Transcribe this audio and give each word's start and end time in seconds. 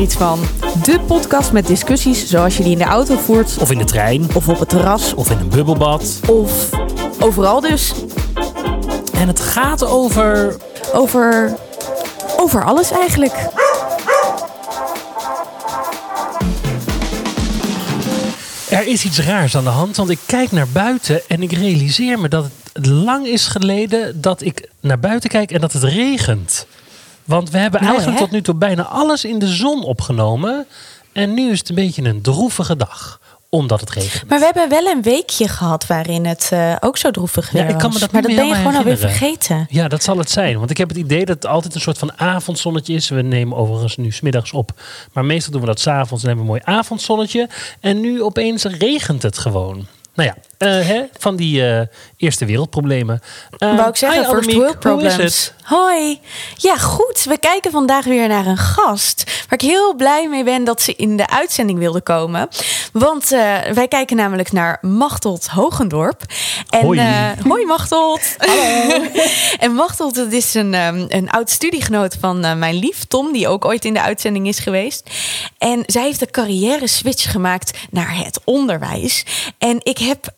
er 0.00 0.06
iets 0.06 0.16
van. 0.16 0.40
De 0.82 1.00
podcast 1.06 1.52
met 1.52 1.66
discussies 1.66 2.28
zoals 2.28 2.56
je 2.56 2.62
die 2.62 2.72
in 2.72 2.78
de 2.78 2.84
auto 2.84 3.16
voert. 3.16 3.56
Of 3.58 3.70
in 3.70 3.78
de 3.78 3.84
trein. 3.84 4.34
Of 4.34 4.48
op 4.48 4.58
het 4.58 4.68
terras. 4.68 5.14
Of 5.14 5.30
in 5.30 5.38
een 5.38 5.48
bubbelbad. 5.48 6.20
Of 6.26 6.68
overal 7.18 7.60
dus. 7.60 7.92
En 9.12 9.28
het 9.28 9.40
gaat 9.40 9.84
over. 9.84 10.56
Over. 10.92 11.56
Over 12.36 12.64
alles 12.64 12.90
eigenlijk. 12.90 13.48
Er 18.70 18.86
is 18.86 19.04
iets 19.04 19.20
raars 19.20 19.56
aan 19.56 19.64
de 19.64 19.70
hand, 19.70 19.96
want 19.96 20.10
ik 20.10 20.18
kijk 20.26 20.52
naar 20.52 20.68
buiten 20.68 21.20
en 21.28 21.42
ik 21.42 21.52
realiseer 21.52 22.18
me 22.18 22.28
dat 22.28 22.46
het 22.72 22.86
lang 22.86 23.26
is 23.26 23.46
geleden 23.46 24.20
dat 24.20 24.42
ik 24.42 24.68
naar 24.80 24.98
buiten 24.98 25.30
kijk 25.30 25.50
en 25.50 25.60
dat 25.60 25.72
het 25.72 25.82
regent. 25.82 26.66
Want 27.30 27.50
we 27.50 27.58
hebben 27.58 27.80
eigenlijk 27.80 28.18
tot 28.18 28.30
nu 28.30 28.42
toe 28.42 28.54
bijna 28.54 28.82
alles 28.82 29.24
in 29.24 29.38
de 29.38 29.46
zon 29.46 29.82
opgenomen. 29.84 30.66
En 31.12 31.34
nu 31.34 31.50
is 31.50 31.58
het 31.58 31.68
een 31.68 31.74
beetje 31.74 32.02
een 32.02 32.22
droevige 32.22 32.76
dag, 32.76 33.20
omdat 33.48 33.80
het 33.80 33.90
regent. 33.90 34.28
Maar 34.28 34.38
we 34.38 34.44
hebben 34.44 34.68
wel 34.68 34.86
een 34.86 35.02
weekje 35.02 35.48
gehad 35.48 35.86
waarin 35.86 36.26
het 36.26 36.48
eh, 36.52 36.76
ook 36.80 36.96
zo 36.96 37.10
droevig 37.10 37.50
weer 37.50 37.62
Ja, 37.62 37.68
ik 37.68 37.78
kan 37.78 37.92
me 37.92 37.98
dat 37.98 38.12
maar 38.12 38.22
dat 38.22 38.34
ben 38.34 38.46
je 38.46 38.54
gewoon 38.54 38.74
alweer 38.74 38.98
vergeten. 38.98 39.66
Ja, 39.68 39.88
dat 39.88 40.02
zal 40.02 40.18
het 40.18 40.30
zijn. 40.30 40.58
Want 40.58 40.70
ik 40.70 40.76
heb 40.76 40.88
het 40.88 40.98
idee 40.98 41.24
dat 41.24 41.34
het 41.34 41.46
altijd 41.46 41.74
een 41.74 41.80
soort 41.80 41.98
van 41.98 42.18
avondzonnetje 42.18 42.94
is. 42.94 43.08
We 43.08 43.22
nemen 43.22 43.56
overigens 43.56 43.96
nu 43.96 44.12
smiddags 44.12 44.52
op. 44.52 44.80
Maar 45.12 45.24
meestal 45.24 45.52
doen 45.52 45.60
we 45.60 45.66
dat 45.66 45.80
s'avonds 45.80 46.22
en 46.22 46.28
hebben 46.28 46.46
we 46.46 46.52
een 46.52 46.60
mooi 46.64 46.78
avondzonnetje. 46.78 47.48
En 47.80 48.00
nu 48.00 48.22
opeens 48.22 48.64
regent 48.64 49.22
het 49.22 49.38
gewoon. 49.38 49.86
Nou 50.14 50.28
ja, 50.28 50.36
hè, 50.66 51.02
van 51.18 51.36
die 51.36 51.66
eh, 51.66 51.86
eerste 52.16 52.44
wereldproblemen. 52.44 53.20
Uh, 53.58 53.76
Wou 53.76 53.88
ik 53.88 53.96
zeggen, 53.96 54.24
first 54.24 54.52
world 54.52 54.78
problems. 54.78 55.52
Hoi. 55.70 56.20
Ja, 56.56 56.76
goed. 56.76 57.24
We 57.24 57.38
kijken 57.38 57.70
vandaag 57.70 58.04
weer 58.04 58.28
naar 58.28 58.46
een 58.46 58.56
gast. 58.56 59.24
Waar 59.48 59.62
ik 59.62 59.68
heel 59.68 59.94
blij 59.94 60.28
mee 60.28 60.44
ben 60.44 60.64
dat 60.64 60.82
ze 60.82 60.94
in 60.94 61.16
de 61.16 61.28
uitzending 61.28 61.78
wilde 61.78 62.00
komen. 62.00 62.48
Want 62.92 63.32
eh, 63.32 63.58
wij 63.74 63.88
kijken 63.88 64.16
namelijk 64.16 64.52
naar 64.52 64.78
Machteld 64.80 65.46
Hogendorp. 65.46 66.22
En, 66.68 66.80
Hoi. 66.80 66.98
eh, 66.98 67.30
hoi 67.48 67.66
Machteld. 67.66 68.20
Hallo. 68.38 69.04
en 69.58 69.74
Machteld 69.74 70.14
dat 70.14 70.32
is 70.32 70.54
een, 70.54 70.74
ehm, 70.74 71.04
een 71.08 71.30
oud 71.30 71.50
studiegenoot 71.50 72.16
van 72.20 72.44
eh, 72.44 72.54
mijn 72.54 72.74
lief 72.74 73.04
Tom. 73.04 73.32
Die 73.32 73.48
ook 73.48 73.64
ooit 73.64 73.84
in 73.84 73.94
de 73.94 74.02
uitzending 74.02 74.48
is 74.48 74.58
geweest. 74.58 75.10
En 75.58 75.82
zij 75.86 76.02
heeft 76.02 76.20
de 76.20 76.30
carrière 76.30 76.86
switch 76.88 77.30
gemaakt 77.30 77.78
naar 77.90 78.16
het 78.16 78.40
onderwijs. 78.44 79.24
En 79.58 79.76
ik 79.82 79.98
heb 79.98 80.32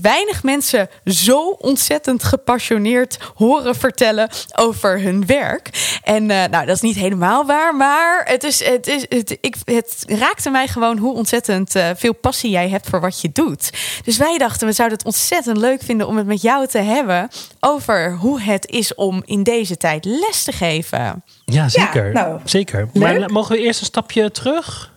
weinig 0.00 0.42
mensen 0.42 0.88
zo 1.04 1.48
ontzettend 1.48 2.24
gepassioneerd 2.24 3.18
horen 3.34 3.74
vertellen 3.74 4.28
over 4.54 5.00
hun 5.00 5.26
werk. 5.26 5.98
En 6.02 6.30
eh, 6.30 6.48
nou, 6.50 6.66
dat 6.66 6.76
is 6.76 6.80
niet 6.80 6.96
helemaal 6.96 7.46
waar, 7.46 7.76
maar 7.76 8.22
het, 8.24 8.44
is, 8.44 8.64
het, 8.64 8.86
is, 8.86 9.06
het, 9.08 9.38
ik, 9.40 9.56
het 9.64 10.04
raakte 10.06 10.50
mij 10.50 10.68
gewoon 10.68 10.98
hoe 10.98 11.14
ontzettend 11.14 11.74
eh, 11.74 11.88
veel 11.96 12.14
passie 12.14 12.50
jij 12.50 12.68
hebt 12.68 12.88
voor 12.88 13.00
wat 13.00 13.20
je 13.20 13.30
doet. 13.32 13.70
Dus 14.04 14.16
wij 14.16 14.38
dachten, 14.38 14.66
we 14.66 14.72
zouden 14.72 14.98
het 14.98 15.06
ontzettend 15.06 15.56
leuk 15.56 15.82
vinden 15.82 16.06
om 16.06 16.16
het 16.16 16.26
met 16.26 16.42
jou 16.42 16.66
te 16.66 16.78
hebben 16.78 17.28
over 17.60 18.12
hoe 18.12 18.40
het 18.40 18.66
is 18.66 18.94
om 18.94 19.22
in 19.24 19.42
deze 19.42 19.76
tijd 19.76 20.04
les 20.04 20.42
te 20.42 20.52
geven. 20.52 21.22
Ja, 21.44 21.68
zeker. 21.68 22.12
nou, 22.12 22.40
zeker. 22.44 22.88
leuk. 22.92 23.18
Maar 23.18 23.30
mogen 23.30 23.56
we 23.56 23.62
eerst 23.62 23.80
een 23.80 23.86
stapje 23.86 24.30
terug? 24.30 24.94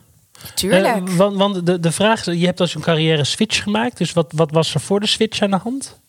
Tuurlijk. 0.54 1.08
Eh, 1.08 1.16
want 1.16 1.38
want 1.38 1.66
de, 1.66 1.80
de 1.80 1.92
vraag 1.92 2.28
is, 2.28 2.40
je 2.40 2.46
hebt 2.46 2.60
als 2.60 2.76
een 2.76 2.82
carrière 2.82 3.24
switch 3.24 3.64
gemaakt. 3.64 3.98
Dus 3.98 4.14
wat, 4.14 4.32
wat 4.36 4.52
was 4.52 4.74
er 4.74 4.80
voor 4.80 5.00
de 5.00 5.08
switch 5.08 5.42
aan 5.42 5.52
de 5.52 5.58
hand? 5.58 6.00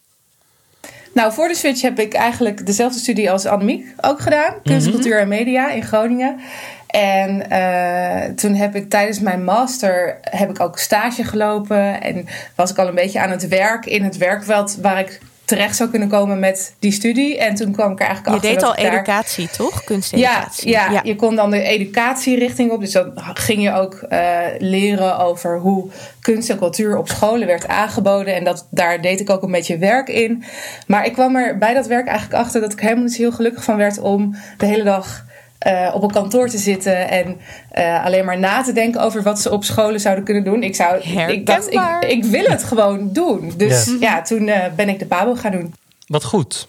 Nou, 1.15 1.33
voor 1.33 1.49
de 1.49 1.55
switch 1.55 1.83
heb 1.83 1.99
ik 1.99 2.15
eigenlijk 2.15 2.67
dezelfde 2.67 2.99
studie 2.99 3.31
als 3.31 3.47
Annemiek 3.47 3.87
ook 4.01 4.21
gedaan. 4.21 4.55
Kunst, 4.63 4.91
cultuur 4.91 5.21
en 5.21 5.29
media 5.29 5.71
in 5.71 5.85
Groningen. 5.85 6.41
En 6.87 7.51
eh, 7.51 8.35
toen 8.35 8.55
heb 8.55 8.75
ik 8.75 8.91
tijdens 8.91 9.21
mijn 9.21 9.45
master 9.45 10.19
heb 10.21 10.51
ik 10.51 10.61
ook 10.61 10.79
stage 10.79 11.25
gelopen. 11.25 12.03
En 12.03 12.27
was 12.55 12.71
ik 12.71 12.79
al 12.79 12.89
een 12.89 12.95
beetje 12.95 13.21
aan 13.21 13.31
het 13.31 13.49
werk 13.49 13.87
in 13.87 14.05
het 14.05 14.17
werkveld 14.17 14.77
waar 14.81 14.99
ik 14.99 15.21
terecht 15.51 15.77
zou 15.77 15.91
kunnen 15.91 16.09
komen 16.09 16.39
met 16.39 16.75
die 16.79 16.93
studie. 16.93 17.39
En 17.39 17.55
toen 17.55 17.73
kwam 17.73 17.93
ik 17.93 18.01
er 18.01 18.07
eigenlijk 18.07 18.29
je 18.29 18.35
achter 18.35 18.51
deed 18.51 18.61
dat 18.61 18.77
al 18.77 18.83
daar- 18.85 18.93
educatie, 18.95 19.49
toch? 19.57 19.75
Ja, 19.75 19.85
Kunsteducatie. 19.85 20.69
ja, 20.71 21.01
je 21.03 21.17
kon 21.17 21.37
dan 21.37 21.51
de 21.51 21.63
educatierichting 21.63 22.71
op. 22.71 22.81
Dus 22.81 22.93
dan 22.93 23.13
ging 23.35 23.63
je 23.63 23.73
ook 23.73 23.95
eh, 23.95 24.39
leren 24.59 25.19
over 25.19 25.59
hoe 25.59 25.91
kunst 26.21 26.51
en 26.51 26.59
cultuur 26.59 26.97
op 26.99 27.09
scholen 27.09 27.47
werd 27.47 27.69
aangeboden. 27.69 28.35
En 28.35 28.45
dat, 28.45 28.67
daar 28.71 29.01
deed 29.01 29.21
ik 29.21 29.31
ook 29.31 29.43
een 29.43 29.51
beetje 29.51 29.79
werk 29.79 30.09
in. 30.09 30.45
Maar 30.87 31.07
ik 31.07 31.13
kwam 31.13 31.37
er 31.37 31.59
bij 31.59 31.75
dat 31.75 31.87
werk 31.87 32.07
eigenlijk 32.07 32.43
achter 32.43 32.61
dat 32.61 32.73
ik 32.73 32.81
helemaal 32.81 33.05
niet 33.05 33.15
zo 33.15 33.23
heel 33.23 33.33
gelukkig 33.33 33.65
van 33.65 33.77
werd 33.77 33.99
om 33.99 34.37
de 34.59 34.67
hele 34.67 34.85
dag. 34.85 35.29
Eh, 35.61 35.91
op 35.95 36.03
een 36.03 36.11
kantoor 36.11 36.49
te 36.49 36.59
zitten 36.59 37.09
en 37.09 37.41
eh, 37.71 38.05
alleen 38.05 38.25
maar 38.25 38.39
na 38.39 38.63
te 38.63 38.73
denken 38.73 39.01
over 39.01 39.23
wat 39.23 39.41
ze 39.41 39.51
op 39.51 39.65
scholen 39.65 40.01
zouden 40.01 40.25
kunnen 40.25 40.45
doen. 40.45 40.63
Ik, 40.63 40.75
zou, 40.75 40.97
ik 41.01 41.47
dacht, 41.47 41.67
ik, 41.67 41.73
Herkenbaar. 41.73 42.05
ik 42.07 42.25
wil 42.25 42.45
het 42.45 42.65
gewoon 42.65 43.13
doen. 43.13 43.53
Dus 43.57 43.85
Ja. 43.87 43.97
ja, 44.01 44.23
toen 44.23 44.49
eh, 44.49 44.73
ben 44.77 44.89
ik 44.89 44.99
de 44.99 45.07
Pabo 45.07 45.35
gaan 45.35 45.53
doen. 45.53 45.75
Wat 46.07 46.25
goed. 46.25 46.67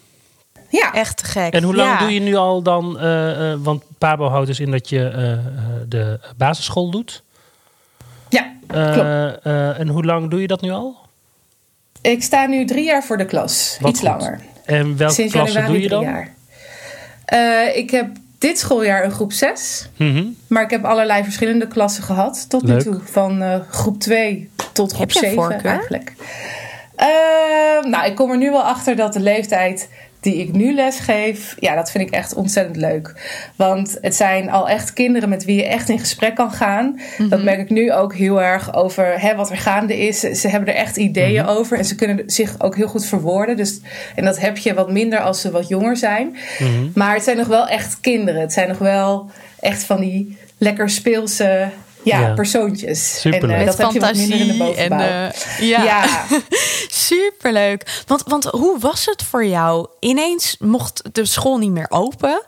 Ja, 0.70 0.94
Echt 0.94 1.18
te 1.18 1.24
gek. 1.26 1.54
En 1.54 1.64
hoe 1.64 1.76
lang 1.76 1.90
Ja. 1.90 2.00
doe 2.00 2.14
je 2.14 2.20
nu 2.20 2.36
al 2.36 2.62
dan? 2.62 3.00
eh, 3.00 3.52
eh, 3.52 3.58
want 3.62 3.84
Pabo 3.98 4.28
houdt 4.30 4.48
dus 4.48 4.60
in 4.60 4.72
dat 4.72 4.90
je 4.90 5.08
eh, 5.08 5.32
eh, 5.34 5.40
de 5.88 6.20
basisschool 6.38 6.92
doet. 6.92 7.24
ja 8.30 8.52
Eh, 8.68 8.92
klopt. 8.94 9.08
eh, 9.44 9.80
en 9.80 9.88
hoe 9.88 10.04
lang 10.06 10.30
doe 10.30 10.42
je 10.42 10.48
dat 10.48 10.62
nu 10.62 10.72
al? 10.72 10.96
Ik 12.02 12.24
sta 12.24 12.46
nu 12.46 12.66
drie 12.66 12.84
jaar 12.86 13.04
voor 13.04 13.18
de 13.18 13.26
klas. 13.26 13.78
Wat 13.80 13.90
Iets 13.90 14.00
goed. 14.00 14.10
langer. 14.10 14.40
En 14.66 14.98
welke 14.98 15.14
Sinds 15.14 15.34
klasse 15.34 15.54
januari 15.54 15.74
doe 15.74 15.82
je 15.84 15.90
dan? 15.90 16.02
jaar. 16.04 16.34
Eh, 17.26 17.78
ik 17.78 17.90
heb 17.92 18.08
dit 18.42 18.60
schooljaar 18.60 19.04
een 19.04 19.12
groep 19.12 19.34
6. 19.34 19.90
Mhm. 19.98 20.26
Maar 20.48 20.64
ik 20.64 20.70
heb 20.70 20.86
allerlei 20.86 21.24
verschillende 21.24 21.68
klassen 21.68 22.04
gehad 22.04 22.50
tot 22.50 22.62
Leuk. 22.62 22.76
nu 22.76 22.92
toe. 22.92 23.02
Van 23.04 23.42
eh, 23.42 23.60
groep 23.70 24.00
2 24.00 24.50
tot 24.74 24.94
groep 24.94 25.12
je 25.12 25.20
een 25.20 25.26
7 25.26 25.44
voorkeur? 25.44 25.72
eigenlijk. 25.72 26.14
Eh, 26.96 27.08
nou, 27.90 28.06
ik 28.06 28.16
kom 28.16 28.32
er 28.32 28.38
nu 28.38 28.52
wel 28.52 28.64
achter 28.64 28.96
dat 28.96 29.14
de 29.14 29.20
leeftijd 29.20 29.90
die 30.22 30.36
ik 30.36 30.52
nu 30.52 30.74
lesgeef, 30.74 31.56
ja, 31.60 31.76
dat 31.76 31.92
vind 31.92 32.08
ik 32.08 32.14
echt 32.14 32.34
ontzettend 32.34 32.76
leuk. 32.76 33.14
Want 33.56 33.98
het 34.02 34.16
zijn 34.16 34.50
al 34.50 34.70
echt 34.70 34.94
kinderen 34.94 35.30
met 35.30 35.46
wie 35.46 35.56
je 35.56 35.66
echt 35.66 35.90
in 35.90 36.00
gesprek 36.00 36.36
kan 36.36 36.52
gaan. 36.52 37.00
Dat 37.30 37.44
merk 37.44 37.60
ik 37.60 37.70
nu 37.70 37.94
ook 37.94 38.16
heel 38.16 38.42
erg 38.42 38.74
over 38.74 39.22
hè, 39.22 39.36
wat 39.36 39.50
er 39.50 39.58
gaande 39.58 39.98
is. 39.98 40.20
Ze, 40.20 40.36
ze 40.36 40.48
hebben 40.48 40.70
er 40.70 40.80
echt 40.80 40.98
ideeën 40.98 41.46
over 41.46 41.78
en 41.78 41.86
ze 41.86 41.96
kunnen 41.96 42.24
zich 42.26 42.56
ook 42.58 42.76
heel 42.76 42.88
goed 42.88 43.06
verwoorden. 43.06 43.58
Dus, 43.58 43.80
en 44.16 44.26
dat 44.26 44.40
heb 44.40 44.58
je 44.58 44.74
wat 44.74 44.92
minder 44.92 45.20
als 45.20 45.42
ze 45.42 45.52
wat 45.52 45.68
jonger 45.68 45.98
zijn. 45.98 46.38
Maar 46.94 47.14
het 47.14 47.24
zijn 47.24 47.38
nog 47.38 47.48
wel 47.48 47.68
echt 47.68 48.00
kinderen. 48.00 48.42
Het 48.42 48.54
zijn 48.54 48.68
nog 48.68 48.78
wel 48.78 49.30
echt 49.60 49.84
van 49.84 50.00
die 50.00 50.38
lekker 50.58 50.90
speelse 50.90 51.70
ja, 52.04 52.20
Ja. 52.20 52.34
persoontjes. 52.34 53.20
Superleuk. 53.20 53.52
En 53.52 53.60
eh, 53.60 53.66
dat 53.66 53.78
heb 53.78 53.92
je 53.92 54.00
wat 54.00 54.16
minder 54.16 54.40
in 54.40 54.48
de 54.48 54.54
fantasie 54.54 54.82
en 54.84 54.90
bovenbouw. 54.90 55.08
eh, 55.08 55.60
ja. 55.70 55.84
ja. 55.84 56.06
Superleuk. 57.10 58.04
Want, 58.08 58.24
want 58.26 58.44
hoe 58.44 58.80
was 58.80 59.06
het 59.06 59.24
voor 59.24 59.46
jou? 59.46 59.88
Ineens 60.00 60.56
mocht 60.60 61.02
de 61.12 61.26
school 61.26 61.58
niet 61.58 61.72
meer 61.72 61.90
open. 61.90 62.44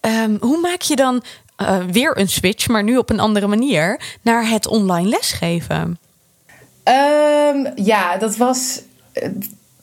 Ehm, 0.00 0.36
hoe 0.40 0.60
maak 0.60 0.80
je 0.82 0.96
dan 0.96 1.22
eh, 1.56 1.78
weer 1.90 2.18
een 2.18 2.28
switch, 2.28 2.68
maar 2.68 2.82
nu 2.82 2.96
op 2.96 3.10
een 3.10 3.20
andere 3.20 3.46
manier, 3.46 4.00
naar 4.22 4.48
het 4.48 4.66
online 4.66 5.08
lesgeven? 5.08 5.98
Ehm, 6.82 7.66
ja, 7.74 8.16
dat 8.16 8.36
was 8.36 8.80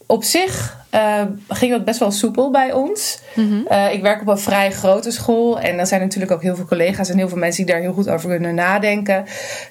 op 0.06 0.24
zich 0.24 0.78
eh, 0.96 1.22
ging 1.48 1.72
dat 1.72 1.86
best 1.86 2.00
wel 2.00 2.12
soepel 2.12 2.52
bij 2.52 2.72
ons. 2.74 3.20
Eh, 3.68 3.94
ik 3.94 4.02
werk 4.02 4.22
op 4.22 4.28
een 4.28 4.38
vrij 4.38 4.72
grote 4.72 5.12
school 5.12 5.60
en 5.60 5.80
er 5.80 5.88
zijn 5.88 6.02
natuurlijk 6.02 6.32
ook 6.32 6.42
heel 6.42 6.56
veel 6.56 6.66
collega's 6.66 7.10
en 7.10 7.18
heel 7.18 7.30
veel 7.30 7.38
mensen 7.38 7.66
die 7.66 7.74
daar 7.74 7.84
heel 7.84 7.94
goed 7.94 8.10
over 8.10 8.30
kunnen 8.30 8.56
nadenken. 8.56 9.26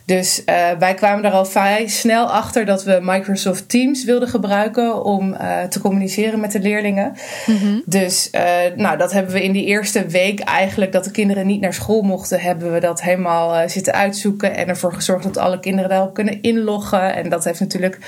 Dus 0.04 0.44
eh, 0.44 0.70
wij 0.78 0.94
kwamen 0.94 1.24
er 1.24 1.30
al 1.30 1.44
vrij 1.44 1.88
snel 1.88 2.26
achter 2.26 2.64
dat 2.64 2.84
we 2.84 2.98
Microsoft 3.02 3.68
Teams 3.68 4.04
wilden 4.04 4.28
gebruiken 4.28 5.04
om 5.04 5.36
te 5.68 5.80
communiceren 5.80 6.40
met 6.40 6.52
de 6.52 6.60
leerlingen. 6.60 7.14
Dus 7.84 8.30
eh, 8.30 8.42
nou, 8.76 8.96
dat 8.98 9.12
hebben 9.12 9.32
we 9.32 9.42
in 9.42 9.52
die 9.52 9.64
eerste 9.64 10.06
week 10.06 10.40
eigenlijk 10.40 10.92
dat 10.92 11.04
de 11.04 11.10
kinderen 11.10 11.46
niet 11.46 11.60
naar 11.60 11.74
school 11.74 12.02
mochten, 12.02 12.40
hebben 12.40 12.72
we 12.72 12.80
dat 12.80 13.02
helemaal 13.02 13.68
zitten 13.68 13.92
uitzoeken 13.92 14.56
en 14.56 14.68
ervoor 14.68 14.92
gezorgd 14.92 15.24
dat 15.24 15.36
alle 15.36 15.60
kinderen 15.60 15.90
daarop 15.90 16.14
kunnen 16.14 16.42
inloggen. 16.42 17.14
En 17.14 17.28
dat 17.28 17.44
heeft 17.44 17.60
natuurlijk 17.60 17.98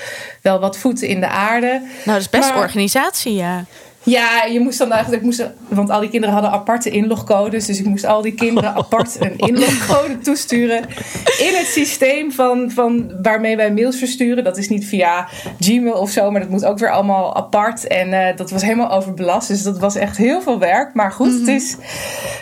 wel 0.41 0.59
wat 0.59 0.77
voeten 0.77 1.07
in 1.07 1.19
de 1.19 1.27
aarde. 1.27 1.67
Nou, 1.67 1.81
dat 2.05 2.15
is 2.17 2.29
best 2.29 2.49
Maar- 2.49 2.57
organisatie, 2.57 3.05
ja. 3.15 3.65
Ja, 4.07 4.43
je 4.43 4.59
moest 4.59 4.77
dan 4.77 4.91
eigenlijk, 4.91 5.21
ik 5.21 5.27
moest, 5.27 5.49
want 5.67 5.89
al 5.89 5.99
die 5.99 6.09
kinderen 6.09 6.35
hadden 6.35 6.51
aparte 6.51 6.89
inlogcodes. 6.89 7.65
Dus 7.65 7.79
ik 7.79 7.85
moest 7.85 8.05
al 8.05 8.21
die 8.21 8.33
kinderen 8.33 8.73
apart 8.83 9.17
een 9.19 9.37
inlogcode 9.37 10.17
toesturen. 10.17 10.83
In 11.37 11.53
het 11.55 11.67
systeem 11.67 12.31
van, 12.31 12.71
van 12.71 13.11
waarmee 13.21 13.55
wij 13.55 13.73
mails 13.73 13.97
versturen. 13.97 14.43
Dat 14.43 14.57
is 14.57 14.69
niet 14.69 14.85
via 14.85 15.27
Gmail 15.59 15.93
of 15.93 16.09
zo, 16.09 16.31
maar 16.31 16.41
dat 16.41 16.49
moet 16.49 16.65
ook 16.65 16.79
weer 16.79 16.91
allemaal 16.91 17.35
apart. 17.35 17.87
En 17.87 18.13
eh, 18.13 18.37
dat 18.37 18.51
was 18.51 18.61
helemaal 18.61 18.91
overbelast. 18.91 19.47
Dus 19.47 19.63
dat 19.63 19.79
was 19.79 19.95
echt 19.95 20.17
heel 20.17 20.41
veel 20.41 20.59
werk. 20.59 20.93
Maar 20.93 21.11
goed, 21.11 21.33
het 21.39 21.47
is, 21.47 21.77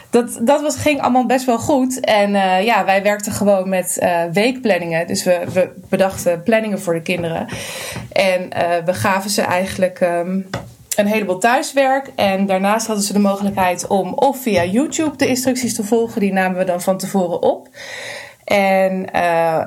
dat, 0.10 0.40
dat 0.42 0.62
was, 0.62 0.76
ging 0.76 1.02
allemaal 1.02 1.26
best 1.26 1.46
wel 1.46 1.60
goed. 1.60 2.00
En 2.00 2.36
eh, 2.36 2.66
ja, 2.66 2.86
wij 2.86 3.04
werkten 3.04 3.32
gewoon 3.32 3.70
met 3.70 3.98
eh, 3.98 4.22
weekplanningen. 4.34 5.08
Dus 5.08 5.24
we, 5.24 5.42
we 5.54 5.70
bedachten 5.90 6.44
planningen 6.44 6.82
voor 6.82 6.94
de 6.94 7.02
kinderen. 7.02 7.48
En 8.12 8.50
we 8.86 8.94
gaven 8.94 9.30
ze 9.30 9.42
eigenlijk. 9.42 10.00
ehm, 10.00 10.40
een 10.96 11.08
heleboel 11.08 11.38
thuiswerk. 11.38 12.12
En 12.16 12.46
daarnaast 12.46 12.88
hadden 12.88 13.06
ze 13.06 13.14
de 13.14 13.20
mogelijkheid 13.20 13.88
om 13.88 14.14
of 14.14 14.42
via 14.42 14.64
YouTube 14.64 15.18
de 15.18 15.28
instructies 15.28 15.76
te 15.76 15.84
volgen. 15.84 16.22
Die 16.22 16.34
namen 16.34 16.58
we 16.58 16.64
dan 16.64 16.82
van 16.82 16.98
tevoren 16.98 17.42
op. 17.42 17.70
En 18.44 19.06
uh, 19.16 19.62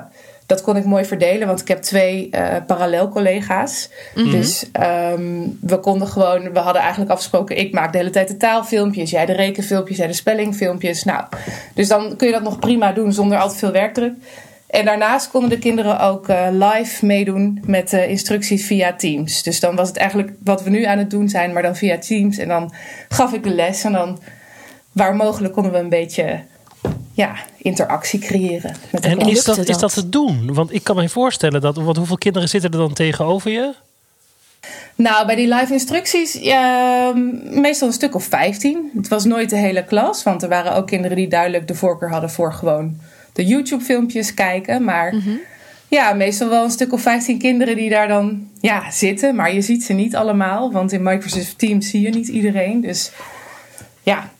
dat 0.45 0.61
kon 0.61 0.75
ik 0.75 0.85
mooi 0.85 1.05
verdelen, 1.05 1.47
want 1.47 1.61
ik 1.61 1.67
heb 1.67 1.81
twee 1.81 2.29
uh, 2.31 2.55
parallel 2.67 3.09
collega's. 3.09 3.89
Mm-hmm. 4.15 4.31
Dus 4.31 4.65
um, 5.13 5.57
we 5.61 5.79
konden 5.79 6.07
gewoon, 6.07 6.53
we 6.53 6.59
hadden 6.59 6.81
eigenlijk 6.81 7.11
afgesproken: 7.11 7.57
ik 7.57 7.73
maak 7.73 7.91
de 7.91 7.97
hele 7.97 8.09
tijd 8.09 8.27
de 8.27 8.37
taalfilmpjes, 8.37 9.09
jij 9.09 9.25
de 9.25 9.33
rekenfilmpjes, 9.33 9.97
jij 9.97 10.07
de 10.07 10.13
spellingfilmpjes. 10.13 11.03
Nou, 11.03 11.23
dus 11.73 11.87
dan 11.87 12.15
kun 12.15 12.27
je 12.27 12.33
dat 12.33 12.43
nog 12.43 12.59
prima 12.59 12.91
doen 12.91 13.13
zonder 13.13 13.37
al 13.37 13.49
te 13.49 13.55
veel 13.55 13.71
werkdruk. 13.71 14.13
En 14.69 14.85
daarnaast 14.85 15.29
konden 15.29 15.49
de 15.49 15.59
kinderen 15.59 15.99
ook 15.99 16.29
uh, 16.29 16.47
live 16.51 17.05
meedoen 17.05 17.61
met 17.65 17.93
uh, 17.93 18.09
instructies 18.09 18.65
via 18.65 18.93
Teams. 18.93 19.43
Dus 19.43 19.59
dan 19.59 19.75
was 19.75 19.87
het 19.87 19.97
eigenlijk 19.97 20.31
wat 20.43 20.63
we 20.63 20.69
nu 20.69 20.83
aan 20.83 20.97
het 20.97 21.09
doen 21.09 21.29
zijn, 21.29 21.53
maar 21.53 21.61
dan 21.61 21.75
via 21.75 21.97
Teams. 21.97 22.37
En 22.37 22.47
dan 22.47 22.73
gaf 23.09 23.33
ik 23.33 23.43
de 23.43 23.49
les 23.49 23.83
en 23.83 23.91
dan 23.91 24.19
waar 24.91 25.15
mogelijk 25.15 25.53
konden 25.53 25.71
we 25.71 25.77
een 25.77 25.89
beetje 25.89 26.39
ja, 27.13 27.35
interactie 27.57 28.19
creëren. 28.19 28.75
Met 28.91 29.05
en 29.05 29.19
is 29.19 29.43
dat, 29.43 29.57
is 29.69 29.77
dat 29.77 29.93
te 29.93 30.09
doen? 30.09 30.53
Want 30.53 30.73
ik 30.73 30.83
kan 30.83 30.95
me 30.95 31.09
voorstellen 31.09 31.61
dat. 31.61 31.75
Want 31.75 31.97
hoeveel 31.97 32.17
kinderen 32.17 32.49
zitten 32.49 32.71
er 32.71 32.77
dan 32.77 32.93
tegenover 32.93 33.51
je? 33.51 33.73
Nou, 34.95 35.25
bij 35.25 35.35
die 35.35 35.47
live 35.47 35.73
instructies, 35.73 36.33
ja, 36.33 37.11
meestal 37.43 37.87
een 37.87 37.93
stuk 37.93 38.15
of 38.15 38.23
15. 38.23 38.91
Het 38.95 39.07
was 39.07 39.25
nooit 39.25 39.49
de 39.49 39.55
hele 39.55 39.85
klas, 39.85 40.23
want 40.23 40.43
er 40.43 40.49
waren 40.49 40.75
ook 40.75 40.87
kinderen 40.87 41.17
die 41.17 41.27
duidelijk 41.27 41.67
de 41.67 41.75
voorkeur 41.75 42.09
hadden 42.09 42.29
voor 42.29 42.53
gewoon 42.53 42.99
de 43.39 43.45
YouTube-filmpjes 43.45 44.33
kijken. 44.33 44.83
Maar 44.83 45.15
mhm. 45.15 45.29
ja, 45.87 46.13
meestal 46.13 46.49
wel 46.49 46.63
een 46.63 46.71
stuk 46.71 46.93
of 46.93 47.01
15 47.01 47.39
kinderen 47.39 47.75
die 47.75 47.89
daar 47.89 48.07
dan 48.07 48.47
ja, 48.61 48.91
zitten. 48.91 49.35
Maar 49.35 49.53
je 49.53 49.61
ziet 49.61 49.83
ze 49.83 49.93
niet 49.93 50.15
allemaal, 50.15 50.71
want 50.71 50.91
in 50.91 51.03
Microsoft 51.03 51.57
Teams 51.57 51.89
zie 51.89 52.01
je 52.01 52.09
niet 52.09 52.27
iedereen. 52.27 52.81
Dus 52.81 53.11
ja, 54.03 54.31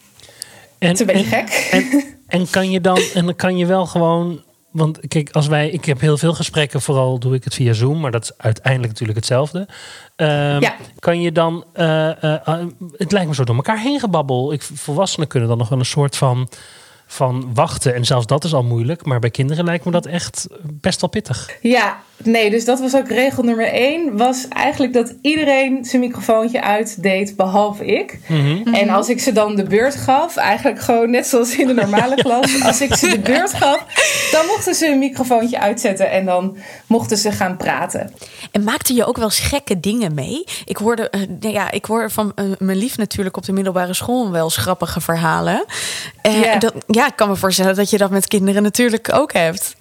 en, 0.78 0.88
het 0.88 0.94
is 0.94 1.00
een 1.00 1.14
beetje 1.14 1.36
gek. 1.36 1.68
En, 1.72 2.04
en 2.28 2.50
kan 2.50 2.72
je 2.72 2.82
dan, 2.82 3.00
en 3.14 3.26
dan 3.26 3.36
kan 3.36 3.58
je 3.58 3.66
wel 3.66 3.86
gewoon 3.86 4.42
want 4.72 5.08
kijk, 5.08 5.30
als 5.32 5.48
wij, 5.48 5.70
ik 5.70 5.86
heb 5.86 6.00
heel 6.00 6.18
veel 6.18 6.34
gesprekken, 6.34 6.82
vooral 6.82 7.20
doe 7.20 7.36
ik 7.36 7.44
het 7.44 7.54
via 7.54 7.74
Zoom, 7.74 8.00
maar 8.00 8.12
dat 8.12 8.24
is 8.24 8.32
uiteindelijk 8.38 8.92
natuurlijk 8.92 9.18
hetzelfde. 9.18 9.60
Um, 10.16 10.62
ja. 10.62 10.76
Kan 11.00 11.22
je 11.22 11.32
dan, 11.32 11.66
uh, 11.76 12.10
uh, 12.22 12.38
het 12.98 13.12
lijkt 13.12 13.28
me 13.28 13.36
zo 13.36 13.44
door 13.44 13.56
elkaar 13.56 13.80
heen 13.80 14.00
gebabbel. 14.00 14.54
Ik, 14.54 14.62
volwassenen 14.62 15.28
kunnen 15.28 15.50
dan 15.50 15.58
nog 15.58 15.70
wel 15.70 15.80
een 15.80 15.86
soort 15.86 16.18
van 16.18 16.50
van 17.12 17.54
wachten. 17.54 17.96
En 17.96 18.06
zelfs 18.06 18.26
dat 18.26 18.44
is 18.44 18.54
al 18.54 18.64
moeilijk. 18.64 19.06
Maar 19.06 19.20
bij 19.20 19.30
kinderen 19.30 19.66
lijkt 19.66 19.86
me 19.86 19.92
dat 19.92 20.06
echt 20.06 20.48
best 20.64 21.02
wel 21.02 21.10
pittig. 21.10 21.50
Ja, 21.62 22.04
nee, 22.24 22.50
dus 22.50 22.66
dat 22.66 22.80
was 22.80 22.96
ook 22.96 23.08
regel 23.08 23.44
nummer 23.44 23.68
één. 23.68 24.18
Was 24.18 24.48
eigenlijk 24.48 24.94
dat 24.94 25.14
iedereen 25.22 25.86
zijn 25.86 26.02
microfoontje 26.02 26.62
uitdeed, 26.62 27.36
behalve 27.36 27.86
ik. 27.86 28.20
Mhm. 28.28 28.74
En 28.74 28.90
als 28.90 29.10
ik 29.10 29.20
ze 29.20 29.32
dan 29.32 29.56
de 29.56 29.64
beurt 29.64 29.96
gaf, 29.96 30.36
eigenlijk 30.36 30.80
gewoon 30.82 31.10
net 31.10 31.28
zoals 31.28 31.56
in 31.56 31.68
de 31.68 31.74
normale 31.74 32.16
klas. 32.24 32.64
Als 32.64 32.82
ik 32.82 32.96
ze 32.96 33.10
de 33.10 33.20
beurt 33.20 33.54
gaf, 33.54 33.86
dan 34.32 34.46
mochten 34.46 34.76
ze 34.76 34.88
hun 34.88 35.00
microfoontje 35.00 35.60
uitzetten. 35.60 36.12
En 36.12 36.26
dan 36.26 36.58
mochten 36.88 37.18
ze 37.18 37.32
gaan 37.32 37.58
praten. 37.58 38.14
En 38.52 38.64
maakte 38.64 38.94
je 38.94 39.06
ook 39.06 39.16
wel 39.16 39.26
eens 39.26 39.40
gekke 39.40 39.80
dingen 39.80 40.14
mee? 40.14 40.44
Ik 40.66 40.78
hoorde, 40.78 41.12
uh, 41.42 41.52
ja, 41.54 41.72
ik 41.72 41.86
hoorde 41.86 42.10
van 42.10 42.32
uh, 42.36 42.46
mijn 42.60 42.78
lief 42.78 42.98
natuurlijk 42.98 43.38
op 43.38 43.46
de 43.46 43.52
middelbare 43.52 43.94
school 43.94 44.32
wel 44.32 44.44
eens 44.44 44.58
grappige 44.58 45.02
verhalen. 45.02 45.66
Uh, 46.28 46.60
dat, 46.60 46.74
ja, 46.88 47.08
ik 47.08 47.16
kan 47.16 47.30
me 47.30 47.36
voorstellen 47.36 47.76
dat 47.76 47.90
je 47.90 47.98
dat 47.98 48.10
met 48.10 48.28
kinderen 48.28 48.64
natuurlijk 48.64 49.14
ook 49.14 49.34
hebt. 49.34 49.76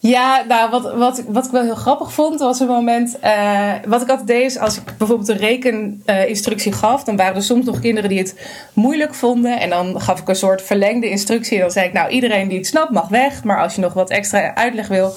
Ja, 0.00 0.44
nou, 0.48 0.70
wat, 0.70 0.94
wat, 0.94 1.22
wat 1.28 1.44
ik 1.44 1.50
wel 1.50 1.62
heel 1.62 1.74
grappig 1.74 2.12
vond, 2.12 2.40
was 2.40 2.60
een 2.60 2.66
moment. 2.66 3.18
Uh, 3.24 3.72
wat 3.86 4.02
ik 4.02 4.08
altijd 4.08 4.26
deed, 4.26 4.44
is 4.44 4.58
als 4.58 4.76
ik 4.76 4.82
bijvoorbeeld 4.98 5.28
een 5.28 5.36
rekeninstructie 5.36 6.72
uh, 6.72 6.78
gaf, 6.78 7.04
dan 7.04 7.16
waren 7.16 7.34
er 7.34 7.42
soms 7.42 7.64
nog 7.64 7.80
kinderen 7.80 8.10
die 8.10 8.18
het 8.18 8.34
moeilijk 8.72 9.14
vonden. 9.14 9.60
En 9.60 9.70
dan 9.70 10.00
gaf 10.00 10.20
ik 10.20 10.28
een 10.28 10.36
soort 10.36 10.62
verlengde 10.62 11.08
instructie. 11.08 11.56
En 11.56 11.62
dan 11.62 11.70
zei 11.70 11.86
ik, 11.86 11.92
nou, 11.92 12.10
iedereen 12.10 12.48
die 12.48 12.58
het 12.58 12.66
snapt 12.66 12.90
mag 12.90 13.08
weg. 13.08 13.44
Maar 13.44 13.62
als 13.62 13.74
je 13.74 13.80
nog 13.80 13.92
wat 13.92 14.10
extra 14.10 14.54
uitleg 14.54 14.88
wil, 14.88 15.14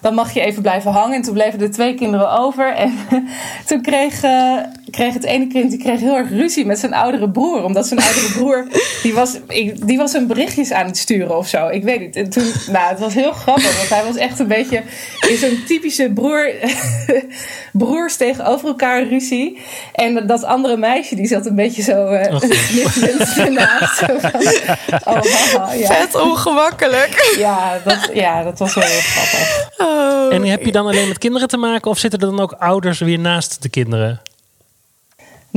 dan 0.00 0.14
mag 0.14 0.32
je 0.32 0.40
even 0.40 0.62
blijven 0.62 0.90
hangen. 0.90 1.16
En 1.16 1.22
toen 1.22 1.34
bleven 1.34 1.60
er 1.60 1.70
twee 1.70 1.94
kinderen 1.94 2.30
over. 2.38 2.74
En 2.74 2.94
toen 3.66 3.82
kreeg, 3.82 4.24
uh, 4.24 4.60
kreeg 4.90 5.14
het 5.14 5.24
ene 5.24 5.46
kind 5.46 5.70
die 5.70 5.78
kreeg 5.78 6.00
heel 6.00 6.16
erg 6.16 6.30
ruzie 6.30 6.66
met 6.66 6.78
zijn 6.78 6.94
oudere 6.94 7.30
broer. 7.30 7.64
Omdat 7.64 7.86
zijn 7.86 8.00
oudere 8.00 8.32
broer, 8.32 8.66
die 9.02 9.14
was, 9.14 9.38
die 9.84 9.96
was 9.96 10.12
een 10.12 10.26
berichtjes 10.26 10.72
aan 10.72 10.86
het 10.86 10.98
sturen 10.98 11.36
of 11.36 11.48
zo. 11.48 11.68
Ik 11.68 11.82
weet 11.82 12.00
niet. 12.00 12.16
En 12.16 12.30
toen, 12.30 12.52
nou, 12.70 12.88
het 12.88 12.98
was 12.98 13.14
heel 13.14 13.32
grappig. 13.32 13.76
Want 13.76 13.88
hij 13.88 14.04
was 14.04 14.16
echt 14.16 14.38
een 14.38 14.48
beetje 14.48 14.82
in 15.28 15.36
zo'n 15.36 15.62
typische 15.66 16.10
broer, 16.14 16.50
broers 17.72 18.16
tegenover 18.16 18.68
elkaar 18.68 19.06
ruzie. 19.06 19.58
En 19.92 20.26
dat 20.26 20.44
andere 20.44 20.76
meisje, 20.76 21.14
die 21.14 21.26
zat 21.26 21.46
een 21.46 21.54
beetje 21.54 21.82
zo 21.82 22.12
uh, 22.12 22.34
oh. 22.34 23.48
naast. 23.60 24.02
oh, 24.02 25.22
haha, 25.22 25.72
ja. 25.72 25.86
Vet 25.86 26.14
ongemakkelijk. 26.14 27.34
Ja 27.38 27.80
dat, 27.84 28.10
ja, 28.12 28.42
dat 28.42 28.58
was 28.58 28.74
wel 28.74 28.84
heel 28.84 29.00
grappig. 29.00 29.70
Oh. 29.76 30.34
En 30.34 30.42
heb 30.44 30.64
je 30.64 30.72
dan 30.72 30.86
alleen 30.86 31.08
met 31.08 31.18
kinderen 31.18 31.48
te 31.48 31.56
maken 31.56 31.90
of 31.90 31.98
zitten 31.98 32.20
er 32.20 32.26
dan 32.26 32.40
ook 32.40 32.52
ouders 32.52 32.98
weer 32.98 33.18
naast 33.18 33.62
de 33.62 33.68
kinderen? 33.68 34.20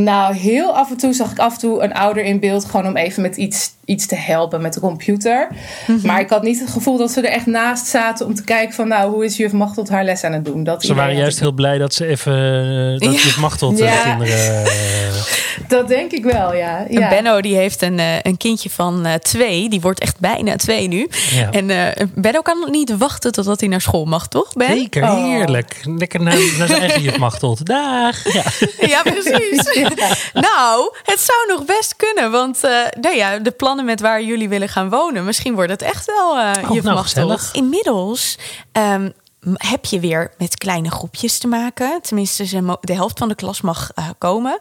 Nou, 0.03 0.35
heel 0.35 0.75
af 0.75 0.89
en 0.89 0.97
toe 0.97 1.13
zag 1.13 1.31
ik 1.31 1.39
af 1.39 1.53
en 1.53 1.59
toe 1.59 1.83
een 1.83 1.93
ouder 1.93 2.23
in 2.23 2.39
beeld. 2.39 2.65
Gewoon 2.65 2.87
om 2.87 2.95
even 2.95 3.21
met 3.21 3.37
iets, 3.37 3.71
iets 3.85 4.05
te 4.05 4.15
helpen 4.15 4.61
met 4.61 4.73
de 4.73 4.79
computer. 4.79 5.47
Mhm. 5.87 6.07
Maar 6.07 6.19
ik 6.19 6.29
had 6.29 6.43
niet 6.43 6.59
het 6.59 6.69
gevoel 6.69 6.97
dat 6.97 7.11
ze 7.11 7.21
er 7.21 7.31
echt 7.31 7.45
naast 7.45 7.85
zaten 7.85 8.25
om 8.25 8.35
te 8.35 8.43
kijken 8.43 8.75
van... 8.75 8.87
nou, 8.87 9.11
hoe 9.11 9.25
is 9.25 9.37
juf 9.37 9.51
Machteld 9.51 9.89
haar 9.89 10.03
les 10.03 10.23
aan 10.23 10.33
het 10.33 10.45
doen? 10.45 10.63
Dat 10.63 10.83
ze 10.83 10.93
waren 10.93 11.15
juist 11.15 11.39
heel 11.39 11.51
blij 11.51 11.77
dat 11.77 11.93
ze 11.93 12.05
even... 12.05 12.33
Uh, 12.33 12.99
dat 12.99 13.21
juf 13.21 13.39
Machteld 13.39 13.77
ja. 13.77 14.03
de 14.03 14.09
kinderen... 14.09 14.65
Uh... 14.65 14.67
Dat 15.67 15.87
denk 15.87 16.11
ik 16.11 16.23
wel, 16.23 16.53
ja. 16.53 16.85
ja. 16.89 17.09
Benno 17.09 17.41
die 17.41 17.55
heeft 17.55 17.81
een, 17.81 17.97
uh, 17.97 18.19
een 18.21 18.37
kindje 18.37 18.69
van 18.69 19.07
twee. 19.21 19.69
Die 19.69 19.81
wordt 19.81 19.99
echt 19.99 20.19
bijna 20.19 20.55
twee 20.55 20.87
nu. 20.87 21.09
Ja. 21.31 21.51
En 21.51 21.93
Benno 22.15 22.41
kan 22.41 22.67
niet 22.71 22.97
wachten 22.97 23.31
totdat 23.31 23.59
hij 23.59 23.69
naar 23.69 23.81
school 23.81 24.05
mag, 24.05 24.27
toch 24.27 24.53
Ben? 24.53 24.67
Zeker, 24.67 25.03
oh. 25.03 25.23
heerlijk. 25.23 25.81
Lekker 25.83 26.21
naar, 26.21 26.37
naar 26.57 26.67
zijn 26.67 26.81
eigen 26.81 27.01
juf 27.01 27.17
Machteld. 27.17 27.65
Dag! 27.65 28.33
Ja, 28.33 28.43
ja 28.93 29.01
precies. 29.01 29.88
nou, 30.49 30.95
het 31.03 31.19
zou 31.19 31.47
nog 31.47 31.65
best 31.65 31.95
kunnen. 31.95 32.31
Want 32.31 32.63
uh, 32.65 32.85
nou 33.01 33.15
ja, 33.15 33.37
de 33.37 33.51
plannen 33.51 33.85
met 33.85 34.01
waar 34.01 34.23
jullie 34.23 34.49
willen 34.49 34.69
gaan 34.69 34.89
wonen. 34.89 35.25
Misschien 35.25 35.55
wordt 35.55 35.71
het 35.71 35.81
echt 35.81 36.05
wel 36.05 36.37
uh, 36.37 36.51
oh, 36.69 36.75
je 36.75 36.81
nou, 36.81 37.39
Inmiddels 37.51 38.37
um, 38.71 39.13
heb 39.53 39.85
je 39.85 39.99
weer 39.99 40.31
met 40.37 40.57
kleine 40.57 40.91
groepjes 40.91 41.37
te 41.37 41.47
maken. 41.47 42.01
Tenminste, 42.01 42.77
de 42.81 42.93
helft 42.93 43.17
van 43.17 43.27
de 43.27 43.35
klas 43.35 43.61
mag 43.61 43.91
uh, 43.99 44.09
komen. 44.17 44.59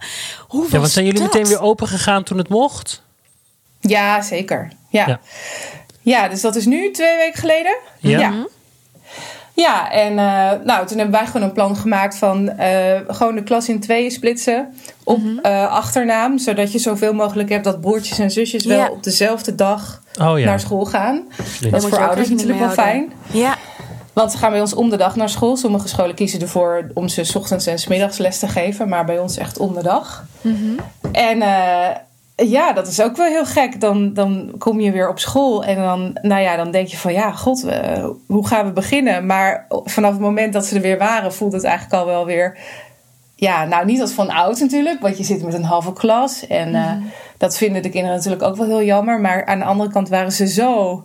Hoe 0.49 0.63
was 0.63 0.71
ja, 0.71 0.79
want 0.79 0.91
zijn 0.91 1.05
jullie 1.05 1.23
meteen 1.23 1.47
weer 1.47 1.61
open 1.61 1.89
gegaan 1.89 2.23
toen 2.23 2.39
het 2.39 2.49
mocht? 2.49 3.03
Ja, 3.81 4.23
zeker. 4.23 4.73
Ja. 4.89 5.07
ja. 5.07 5.21
ja. 6.01 6.29
dus 6.29 6.41
dat 6.41 6.57
is 6.57 6.65
nu 6.65 6.91
twee 6.91 7.17
weken 7.17 7.41
geleden. 7.41 7.77
Ja. 7.99 8.19
ja. 8.19 8.47
Mhm. 9.59 9.67
Ja, 9.67 9.91
en 9.91 10.13
uh, 10.13 10.67
nou, 10.67 10.87
toen 10.87 10.99
hebben 10.99 11.19
wij 11.19 11.27
gewoon 11.27 11.43
een 11.43 11.53
plan 11.53 11.77
gemaakt 11.77 12.17
van 12.17 12.53
uh, 12.59 13.01
gewoon 13.09 13.35
de 13.35 13.43
klas 13.43 13.69
in 13.69 13.81
tweeën 13.81 14.11
splitsen 14.11 14.75
op 15.05 15.19
mm 15.19 15.41
uh, 15.43 15.73
achternaam. 15.73 16.39
Zodat 16.39 16.73
je 16.73 16.79
zoveel 16.79 17.13
mogelijk 17.13 17.49
hebt 17.49 17.65
dat 17.65 17.81
broertjes 17.81 18.19
en 18.19 18.31
zusjes 18.31 18.65
wel 18.65 18.89
op 18.91 19.03
dezelfde 19.03 19.55
dag 19.55 20.03
oh, 20.21 20.39
ja. 20.39 20.45
naar 20.45 20.61
school 20.61 20.85
gaan. 20.85 21.23
Dat 21.71 21.83
is 21.83 21.89
voor 21.89 22.07
ouders 22.07 22.29
natuurlijk 22.29 22.59
wel 22.59 22.71
fijn. 22.71 23.13
Ja. 23.31 23.57
Want 24.13 24.33
ze 24.33 24.39
gaan 24.39 24.51
bij 24.51 24.61
ons 24.61 24.75
om 24.75 24.91
de 24.91 24.97
dag 24.97 25.17
naar 25.17 25.29
school. 25.29 25.57
Sommige 25.57 25.89
scholen 25.89 26.15
kiezen 26.15 26.41
ervoor 26.41 26.91
om 26.95 27.09
ze 27.09 27.25
s 27.25 27.35
ochtends 27.35 27.67
en 27.67 27.79
s 27.79 27.87
middags 27.87 28.19
les 28.19 28.39
te 28.39 28.49
geven. 28.49 28.89
Maar 28.89 29.05
bij 29.05 29.19
ons 29.19 29.37
echt 29.37 29.59
om 29.59 29.75
de 29.75 29.83
dag. 29.83 30.25
Mm 30.41 30.57
-hmm. 30.57 30.77
En 31.13 31.43
ja, 32.47 32.73
dat 32.73 32.87
is 32.87 33.01
ook 33.01 33.17
wel 33.17 33.27
heel 33.27 33.47
gek. 33.47 33.81
Dan, 33.81 34.13
dan 34.15 34.55
kom 34.59 34.81
je 34.81 34.93
weer 34.93 35.09
op 35.09 35.19
school 35.19 35.65
en 35.65 35.77
dan, 35.77 36.19
nou 36.23 36.43
ja, 36.43 36.57
dan 36.57 36.71
denk 36.71 36.89
je 36.89 36.97
van 36.97 37.13
ja, 37.13 37.33
god, 37.33 37.65
uh, 37.65 38.09
hoe 38.27 38.47
gaan 38.47 38.67
we 38.67 38.73
beginnen? 38.73 39.27
Maar 39.27 39.67
vanaf 39.69 40.11
het 40.11 40.21
moment 40.21 40.53
dat 40.53 40.67
ze 40.67 40.75
er 40.75 40.81
weer 40.81 40.99
waren, 40.99 41.35
voelt 41.35 41.53
het 41.53 41.65
eigenlijk 41.65 41.95
al 41.95 42.07
wel 42.07 42.27
weer. 42.27 42.59
Ja, 43.35 43.65
nou 43.65 43.85
niet 43.85 44.01
als 44.01 44.13
van 44.13 44.31
oud 44.31 44.61
natuurlijk, 44.61 45.01
want 45.01 45.19
je 45.19 45.25
zit 45.25 45.43
met 45.43 45.55
een 45.55 45.65
halve 45.65 45.93
klas. 45.93 46.47
En 46.47 46.75
uh, 46.75 46.93
dat 47.37 47.57
vinden 47.57 47.83
de 47.83 47.89
kinderen 47.89 48.17
natuurlijk 48.17 48.43
ook 48.43 48.57
wel 48.57 48.67
heel 48.67 48.83
jammer. 48.83 49.21
Maar 49.21 49.47
aan 49.47 49.59
de 49.59 49.65
andere 49.65 49.91
kant 49.91 50.09
waren 50.09 50.33
ze 50.33 50.47
zo 50.47 51.05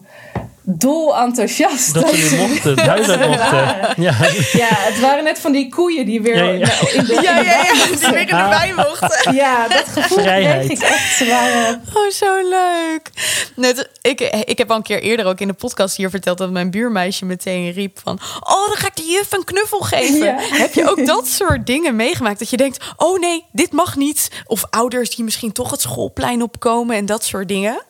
dol 0.63 1.17
enthousiast. 1.17 1.93
Dat 1.93 2.09
ze 2.09 2.35
nu 2.35 2.41
mochten, 2.47 2.89
uit 2.89 3.07
mochten. 3.07 3.93
Ja. 4.03 4.15
ja, 4.51 4.67
het 4.69 4.99
waren 4.99 5.23
net 5.23 5.39
van 5.39 5.51
die 5.51 5.69
koeien 5.69 6.05
die 6.05 6.21
weer 6.21 6.35
ja, 6.35 6.43
ja. 6.43 6.89
in 6.91 7.05
de, 7.05 7.13
ja, 7.21 7.39
ja, 7.39 7.63
ja, 7.63 7.85
die 7.99 8.09
weer 8.09 8.29
erbij 8.29 8.73
mochten. 8.75 9.35
Ja, 9.35 9.67
dat 9.67 9.83
gevoel 9.87 10.17
Vrijheid. 10.17 10.65
kreeg 10.65 10.79
ik 10.79 10.83
echt. 10.83 11.17
Ze 11.17 11.25
waren... 11.25 11.81
Oh, 11.93 12.09
zo 12.09 12.49
leuk. 12.49 13.09
Net, 13.55 13.89
ik, 14.01 14.21
ik 14.21 14.57
heb 14.57 14.69
al 14.69 14.75
een 14.75 14.83
keer 14.83 15.01
eerder 15.01 15.25
ook 15.25 15.39
in 15.39 15.47
de 15.47 15.53
podcast 15.53 15.97
hier 15.97 16.09
verteld... 16.09 16.37
dat 16.37 16.51
mijn 16.51 16.71
buurmeisje 16.71 17.25
meteen 17.25 17.71
riep 17.71 17.99
van... 18.03 18.19
oh, 18.39 18.67
dan 18.67 18.77
ga 18.77 18.87
ik 18.87 18.95
de 18.95 19.05
juf 19.05 19.31
een 19.31 19.43
knuffel 19.43 19.79
geven. 19.79 20.35
Heb 20.37 20.73
je 20.73 20.89
ook 20.89 21.05
dat 21.05 21.27
soort 21.27 21.65
dingen 21.65 21.95
meegemaakt? 21.95 22.39
Dat 22.39 22.49
je 22.49 22.57
denkt, 22.57 22.85
oh 22.97 23.19
nee, 23.19 23.45
dit 23.51 23.71
mag 23.71 23.95
niet. 23.95 24.29
Of 24.45 24.65
ouders 24.69 25.15
die 25.15 25.25
misschien 25.25 25.51
toch 25.51 25.71
het 25.71 25.81
schoolplein 25.81 26.41
opkomen 26.41 26.95
en 26.95 27.05
dat 27.05 27.25
soort 27.25 27.47
dingen. 27.47 27.81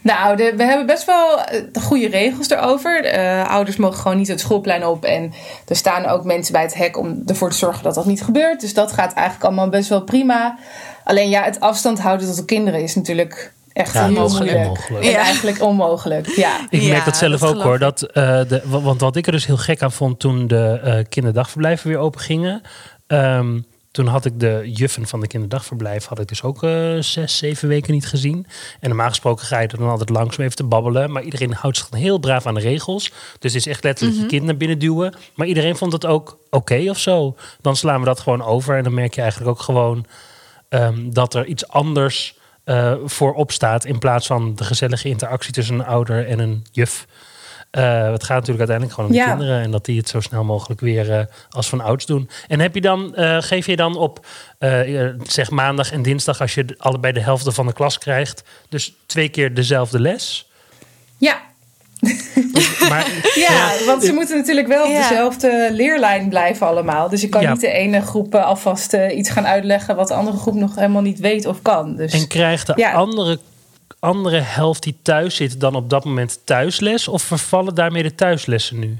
Nou, 0.00 0.36
de, 0.36 0.52
we 0.56 0.64
hebben 0.64 0.86
best 0.86 1.04
wel 1.04 1.40
eh, 1.42 1.62
goede 1.82 2.08
regels 2.08 2.50
erover. 2.50 3.14
Uh, 3.18 3.48
ouders 3.50 3.76
mogen 3.76 3.98
gewoon 3.98 4.16
niet 4.16 4.28
het 4.28 4.40
schoolplein 4.40 4.86
op. 4.86 5.04
En 5.04 5.32
er 5.68 5.76
staan 5.76 6.06
ook 6.06 6.24
mensen 6.24 6.52
bij 6.52 6.62
het 6.62 6.74
hek 6.74 6.98
om 6.98 7.22
ervoor 7.26 7.50
te 7.50 7.56
zorgen 7.56 7.82
dat 7.82 7.94
dat 7.94 8.06
niet 8.06 8.22
gebeurt. 8.22 8.60
Dus 8.60 8.74
dat 8.74 8.92
gaat 8.92 9.12
eigenlijk 9.12 9.46
allemaal 9.46 9.68
best 9.68 9.88
wel 9.88 10.02
prima. 10.02 10.58
Alleen 11.04 11.28
ja, 11.28 11.42
het 11.42 11.60
afstand 11.60 12.00
houden 12.00 12.26
tot 12.26 12.36
de 12.36 12.44
kinderen 12.44 12.82
is 12.82 12.94
natuurlijk 12.94 13.52
Echt 13.72 13.92
Ja, 13.94 14.08
heel 14.08 14.28
moeilijk. 14.28 14.56
onmogelijk. 14.56 15.04
En 15.04 15.10
Ja. 15.10 15.18
eigenlijk 15.18 15.62
onmogelijk. 15.62 16.26
Ja. 16.36 16.56
Ik 16.70 16.80
Ja, 16.80 16.88
merk 16.88 17.04
dat 17.04 17.16
zelf 17.16 17.40
dat 17.40 17.54
ook 17.56 17.62
hoor. 17.62 17.78
Dat, 17.78 18.02
eh, 18.02 18.40
de, 18.48 18.62
want 18.64 19.00
wat 19.00 19.16
ik 19.16 19.26
er 19.26 19.32
dus 19.32 19.46
heel 19.46 19.56
gek 19.56 19.82
aan 19.82 19.92
vond 19.92 20.18
toen 20.20 20.46
de 20.46 20.80
eh, 20.84 20.98
kinderdagverblijven 21.08 21.88
weer 21.88 21.98
open 21.98 22.20
gingen. 22.20 22.60
ehm, 23.06 23.60
toen 23.94 24.06
had 24.06 24.24
ik 24.24 24.40
de 24.40 24.70
juffen 24.72 25.06
van 25.06 25.20
de 25.20 25.26
kinderdagverblijf 25.26 26.06
had 26.06 26.18
ik 26.18 26.28
dus 26.28 26.42
ook 26.42 26.62
eh, 26.62 26.96
zes, 26.98 27.36
zeven 27.36 27.68
weken 27.68 27.92
niet 27.92 28.06
gezien. 28.06 28.46
En 28.80 28.88
normaal 28.88 29.08
gesproken 29.08 29.46
ga 29.46 29.58
je 29.58 29.68
er 29.68 29.78
dan 29.78 29.88
altijd 29.88 30.08
langs 30.08 30.38
om 30.38 30.44
even 30.44 30.56
te 30.56 30.64
babbelen. 30.64 31.12
Maar 31.12 31.22
iedereen 31.22 31.52
houdt 31.52 31.76
zich 31.76 31.88
dan 31.88 32.00
heel 32.00 32.18
braaf 32.18 32.46
aan 32.46 32.54
de 32.54 32.60
regels. 32.60 33.08
Dus 33.38 33.52
het 33.52 33.54
is 33.54 33.66
echt 33.66 33.84
letterlijk 33.84 34.20
je 34.20 34.26
kind 34.26 34.44
naar 34.44 34.56
binnen 34.56 34.78
duwen. 34.78 35.14
Maar 35.34 35.46
iedereen 35.46 35.76
vond 35.76 35.92
het 35.92 36.06
ook 36.06 36.38
oké 36.50 36.84
of 36.88 36.98
zo. 36.98 37.36
Dan 37.60 37.76
slaan 37.76 38.00
we 38.00 38.06
dat 38.06 38.20
gewoon 38.20 38.42
over. 38.42 38.76
En 38.76 38.82
dan 38.82 38.94
merk 38.94 39.14
je 39.14 39.20
eigenlijk 39.20 39.50
ook 39.50 39.60
gewoon 39.60 40.06
ehm, 40.68 41.10
dat 41.10 41.34
er 41.34 41.46
iets 41.46 41.68
anders 41.68 42.38
eh 42.64 42.94
voorop 43.04 43.52
staat. 43.52 43.84
In 43.84 43.98
plaats 43.98 44.26
van 44.26 44.54
de 44.54 44.64
gezellige 44.64 45.08
interactie 45.08 45.52
tussen 45.52 45.74
een 45.74 45.86
ouder 45.86 46.26
en 46.26 46.38
een 46.38 46.64
juf. 46.72 47.06
Eh, 47.74 48.10
het 48.12 48.24
gaat 48.24 48.38
natuurlijk 48.46 48.70
uiteindelijk 48.70 48.92
gewoon 48.92 49.10
om 49.10 49.16
de 49.16 49.22
Ja. 49.22 49.28
kinderen. 49.28 49.62
En 49.62 49.70
dat 49.70 49.84
die 49.84 49.98
het 49.98 50.08
zo 50.08 50.20
snel 50.20 50.44
mogelijk 50.44 50.80
weer 50.80 51.12
eh, 51.18 51.24
als 51.50 51.68
van 51.68 51.80
ouds 51.80 52.06
doen. 52.06 52.30
En 52.48 52.60
heb 52.60 52.74
je 52.74 52.80
dan, 52.80 53.14
eh, 53.14 53.36
geef 53.40 53.66
je 53.66 53.76
dan 53.76 53.96
op 53.96 54.26
zeg 55.22 55.50
maandag 55.50 55.92
en 55.92 56.02
dinsdag... 56.02 56.40
als 56.40 56.54
je 56.54 56.74
allebei 56.78 57.12
de 57.12 57.20
helft 57.20 57.54
van 57.54 57.66
de 57.66 57.72
klas 57.72 57.98
krijgt... 57.98 58.42
dus 58.68 58.94
twee 59.06 59.28
keer 59.28 59.54
dezelfde 59.54 60.00
les? 60.00 60.50
Ja. 61.16 61.40
Maar, 62.88 63.06
Ja, 63.34 63.72
want 63.86 64.04
ze 64.04 64.12
moeten 64.12 64.36
natuurlijk 64.36 64.66
wel 64.68 64.84
op 64.84 64.90
Ja. 64.92 65.08
dezelfde 65.08 65.68
leerlijn 65.72 66.28
blijven 66.28 66.66
allemaal. 66.66 67.08
Dus 67.08 67.20
je 67.20 67.28
kan 67.28 67.42
Ja. 67.42 67.50
niet 67.52 67.60
de 67.60 67.68
ene 67.72 68.00
groep 68.00 68.34
alvast 68.34 68.92
iets 68.92 69.30
gaan 69.30 69.46
uitleggen... 69.46 69.96
wat 69.96 70.08
de 70.08 70.14
andere 70.14 70.36
groep 70.36 70.54
nog 70.54 70.74
helemaal 70.74 71.02
niet 71.02 71.18
weet 71.18 71.46
of 71.46 71.62
kan. 71.62 71.96
Dus 71.96 72.12
En 72.12 72.26
krijgt 72.28 72.66
de 72.66 72.72
Ja. 72.76 72.92
andere, 72.92 73.38
andere 73.98 74.40
helft 74.40 74.82
die 74.82 74.96
thuis 75.02 75.36
zit 75.36 75.60
dan 75.60 75.74
op 75.74 75.90
dat 75.90 76.04
moment 76.04 76.40
thuisles? 76.44 77.08
Of 77.08 77.22
vervallen 77.22 77.74
daarmee 77.74 78.02
de 78.02 78.14
thuislessen 78.14 78.78
nu? 78.78 78.98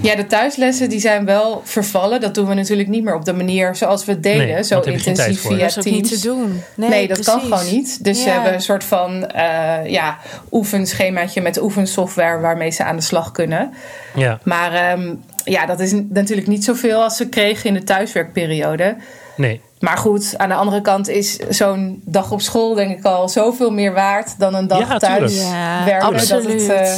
ja, 0.00 0.14
de 0.16 0.26
thuislessen 0.26 0.88
die 0.88 1.00
zijn 1.00 1.24
wel 1.24 1.62
vervallen. 1.64 2.20
Dat 2.20 2.34
doen 2.34 2.46
we 2.48 2.54
natuurlijk 2.54 2.88
niet 2.88 3.04
meer 3.04 3.14
op 3.14 3.24
de 3.24 3.32
manier 3.32 3.76
zoals 3.76 4.04
we 4.04 4.12
het 4.12 4.22
deden. 4.22 4.46
Nee, 4.46 4.64
zo 4.64 4.80
intensief 4.80 5.40
via 5.40 5.56
Dat 5.58 5.66
is 5.66 5.72
Teams. 5.74 5.90
niet 5.90 6.08
te 6.08 6.20
doen. 6.28 6.62
Nee, 6.76 6.88
Nee, 6.88 7.08
dat 7.08 7.24
kan 7.24 7.40
gewoon 7.40 7.66
niet. 7.70 8.04
Dus 8.04 8.18
ze 8.22 8.26
Ja. 8.28 8.32
hebben 8.34 8.54
een 8.54 8.60
soort 8.62 8.84
van 8.84 9.26
eh 9.26 9.86
ja, 9.90 10.18
oefenschemaatje 10.50 11.40
met 11.40 11.60
oefensoftware 11.62 12.40
waarmee 12.40 12.70
ze 12.70 12.84
aan 12.84 12.96
de 12.96 13.02
slag 13.02 13.32
kunnen. 13.32 13.72
Ja, 14.14 14.38
Maar 14.44 14.72
ehm, 14.72 15.14
ja, 15.44 15.66
dat 15.66 15.80
is 15.80 15.92
natuurlijk 16.08 16.48
niet 16.48 16.64
zoveel 16.64 17.02
als 17.02 17.16
ze 17.16 17.28
kregen 17.28 17.64
in 17.68 17.74
de 17.74 17.84
thuiswerkperiode. 17.84 18.96
Nee. 19.40 19.60
Maar 19.80 19.98
goed, 19.98 20.34
aan 20.36 20.48
de 20.48 20.54
andere 20.54 20.80
kant 20.80 21.08
is 21.08 21.36
zo'n 21.36 22.02
dag 22.04 22.30
op 22.30 22.40
school 22.40 22.74
denk 22.74 22.98
ik 22.98 23.04
al 23.04 23.28
zoveel 23.28 23.70
meer 23.70 23.92
waard 23.92 24.38
dan 24.38 24.54
een 24.54 24.66
dag 24.66 24.88
Ja, 24.88 24.98
thuis. 24.98 25.42
Ja, 25.42 25.84
werken. 25.84 26.28
Dat 26.28 26.44
het, 26.44 26.68
eh, 26.68 26.94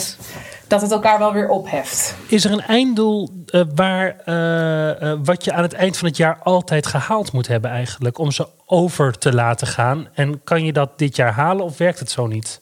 dat 0.66 0.80
het 0.80 0.90
elkaar 0.90 1.18
wel 1.18 1.32
weer 1.32 1.48
opheft. 1.48 2.14
Is 2.26 2.44
er 2.44 2.52
een 2.52 2.60
einddoel 2.60 3.28
eh, 3.46 3.62
waar, 3.74 4.16
eh, 4.24 5.18
wat 5.24 5.44
je 5.44 5.52
aan 5.52 5.62
het 5.62 5.72
eind 5.72 5.96
van 5.96 6.08
het 6.08 6.16
jaar 6.16 6.38
altijd 6.42 6.86
gehaald 6.86 7.32
moet 7.32 7.46
hebben 7.46 7.70
eigenlijk? 7.70 8.18
Om 8.18 8.30
ze 8.30 8.48
over 8.66 9.18
te 9.18 9.34
laten 9.34 9.66
gaan? 9.66 10.08
En 10.14 10.40
kan 10.44 10.64
je 10.64 10.72
dat 10.72 10.98
dit 10.98 11.16
jaar 11.16 11.32
halen 11.32 11.64
of 11.64 11.78
werkt 11.78 11.98
het 11.98 12.10
zo 12.10 12.26
niet? 12.26 12.60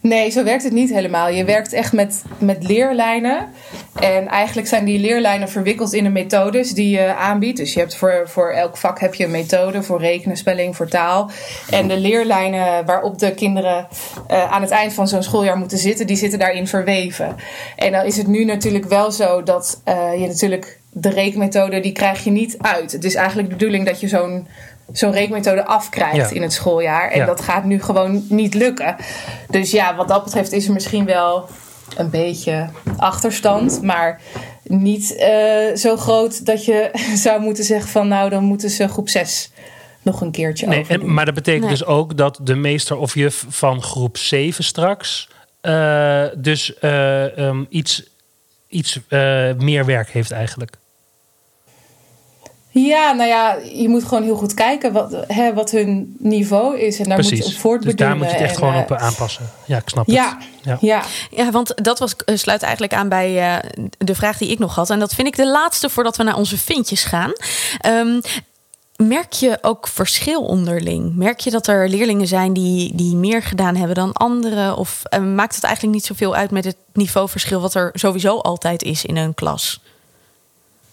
Nee, 0.00 0.30
zo 0.30 0.44
werkt 0.44 0.62
het 0.62 0.72
niet 0.72 0.90
helemaal. 0.90 1.28
Je 1.28 1.44
werkt 1.44 1.72
echt 1.72 1.92
met, 1.92 2.22
met 2.38 2.68
leerlijnen. 2.68 3.48
En 4.00 4.28
eigenlijk 4.28 4.68
zijn 4.68 4.84
die 4.84 4.98
leerlijnen 4.98 5.48
verwikkeld 5.48 5.92
in 5.92 6.04
de 6.04 6.10
methodes 6.10 6.72
die 6.72 6.90
je 6.90 7.14
aanbiedt. 7.14 7.56
Dus 7.56 7.72
je 7.74 7.78
hebt 7.80 7.96
voor, 7.96 8.22
voor 8.26 8.50
elk 8.50 8.76
vak 8.76 9.00
heb 9.00 9.14
je 9.14 9.24
een 9.24 9.30
methode. 9.30 9.82
Voor 9.82 10.00
rekenen, 10.00 10.36
spelling, 10.36 10.76
voor 10.76 10.88
taal. 10.88 11.30
En 11.70 11.88
de 11.88 11.96
leerlijnen 11.96 12.84
waarop 12.86 13.18
de 13.18 13.34
kinderen 13.34 13.86
eh, 14.26 14.52
aan 14.52 14.62
het 14.62 14.70
eind 14.70 14.92
van 14.92 15.08
zo'n 15.08 15.22
schooljaar 15.22 15.56
moeten 15.58 15.78
zitten... 15.78 16.06
die 16.06 16.16
zitten 16.16 16.38
daarin 16.38 16.66
verweven. 16.68 17.36
En 17.76 17.92
dan 17.92 18.04
is 18.04 18.16
het 18.16 18.26
nu 18.26 18.44
natuurlijk 18.44 18.84
wel 18.84 19.10
zo 19.12 19.42
dat 19.42 19.80
eh, 19.84 20.20
je 20.20 20.26
natuurlijk... 20.26 20.78
de 20.90 21.10
rekenmethode 21.10 21.80
die 21.80 21.92
krijg 21.92 22.24
je 22.24 22.30
niet 22.30 22.56
uit. 22.58 22.92
Het 22.92 23.04
is 23.04 23.14
eigenlijk 23.14 23.48
de 23.48 23.54
bedoeling 23.56 23.86
dat 23.86 24.00
je 24.00 24.08
zo'n 24.08 24.46
zo'n 24.92 25.12
rekenmethode 25.12 25.64
afkrijgt 25.64 26.30
Ja. 26.30 26.36
in 26.36 26.42
het 26.42 26.52
schooljaar. 26.52 27.10
En 27.10 27.18
Ja. 27.18 27.26
dat 27.26 27.40
gaat 27.40 27.64
nu 27.64 27.82
gewoon 27.82 28.24
niet 28.28 28.54
lukken. 28.54 28.96
Dus 29.48 29.70
ja, 29.70 29.96
wat 29.96 30.08
dat 30.08 30.24
betreft 30.24 30.52
is 30.52 30.66
er 30.66 30.72
misschien 30.72 31.04
wel 31.04 31.48
een 31.96 32.10
beetje 32.10 32.68
achterstand. 32.96 33.82
Maar 33.82 34.20
niet 34.62 35.16
eh, 35.16 35.76
zo 35.76 35.96
groot 35.96 36.46
dat 36.46 36.64
je 36.64 36.90
zou 37.24 37.40
moeten 37.40 37.64
zeggen 37.64 37.90
van... 37.90 38.08
nou, 38.08 38.30
dan 38.30 38.44
moeten 38.44 38.70
ze 38.70 38.88
groep 38.88 39.08
6 39.08 39.50
nog 40.02 40.20
een 40.20 40.30
keertje 40.30 40.66
Nee, 40.66 40.84
en, 40.88 41.14
maar 41.14 41.24
dat 41.24 41.34
betekent 41.34 41.62
Nee. 41.64 41.72
dus 41.72 41.84
ook 41.84 42.16
dat 42.16 42.38
de 42.42 42.54
meester 42.54 42.96
of 42.96 43.14
juf 43.14 43.44
van 43.48 43.82
groep 43.82 44.16
7 44.16 44.64
straks... 44.64 45.28
eh, 45.60 46.24
dus 46.36 46.78
eh, 46.78 47.38
ehm, 47.38 47.64
iets, 47.68 48.02
iets 48.68 49.00
eh, 49.08 49.52
meer 49.58 49.84
werk 49.84 50.10
heeft 50.10 50.30
eigenlijk. 50.30 50.76
Ja, 52.74 53.12
nou 53.12 53.28
ja, 53.28 53.58
je 53.72 53.88
moet 53.88 54.04
gewoon 54.04 54.22
heel 54.22 54.36
goed 54.36 54.54
kijken 54.54 54.92
wat, 54.92 55.24
hè, 55.26 55.54
wat 55.54 55.70
hun 55.70 56.16
niveau 56.18 56.78
is. 56.78 56.98
En 56.98 57.08
daar 57.08 57.16
moet 57.16 57.28
je 57.28 57.34
op 57.34 57.60
Precies. 57.60 57.82
Dus 57.82 57.94
daar 57.94 58.16
moet 58.16 58.26
je 58.26 58.32
het 58.32 58.42
echt 58.42 58.50
En, 58.50 58.58
gewoon 58.58 58.76
op 58.76 58.90
eh, 58.90 59.02
aanpassen. 59.02 59.50
Ja, 59.64 59.76
ik 59.76 59.88
snap 59.88 60.08
Ja, 60.08 60.38
het. 60.38 60.48
Ja. 60.62 60.78
ja. 60.80 61.02
Ja, 61.30 61.50
want 61.50 61.84
dat 61.84 61.98
was, 61.98 62.16
eh, 62.16 62.36
sluit 62.36 62.62
eigenlijk 62.62 62.94
aan 62.94 63.08
bij 63.08 63.38
eh, 63.38 63.70
de 63.98 64.14
vraag 64.14 64.38
die 64.38 64.50
ik 64.50 64.58
nog 64.58 64.74
had. 64.74 64.90
En 64.90 64.98
dat 64.98 65.14
vind 65.14 65.28
ik 65.28 65.36
de 65.36 65.48
laatste 65.48 65.90
voordat 65.90 66.16
we 66.16 66.22
naar 66.22 66.36
onze 66.36 66.58
vintjes 66.58 67.04
gaan. 67.04 67.32
Ehm, 67.78 68.20
merk 68.96 69.32
je 69.32 69.58
ook 69.62 69.88
verschil 69.88 70.42
onderling? 70.42 71.16
Merk 71.16 71.40
je 71.40 71.50
dat 71.50 71.66
er 71.66 71.88
leerlingen 71.88 72.26
zijn 72.26 72.52
die, 72.52 72.94
die 72.94 73.16
meer 73.16 73.42
gedaan 73.42 73.76
hebben 73.76 73.94
dan 73.96 74.12
anderen? 74.12 74.76
Of 74.76 75.02
maakt 75.20 75.54
het 75.54 75.64
eigenlijk 75.64 75.94
niet 75.94 76.06
zoveel 76.06 76.34
uit 76.34 76.50
met 76.50 76.64
het 76.64 76.76
niveauverschil... 76.92 77.60
wat 77.60 77.74
er 77.74 77.90
sowieso 77.92 78.38
altijd 78.38 78.82
is 78.82 79.04
in 79.04 79.16
een 79.16 79.34
klas? 79.34 79.80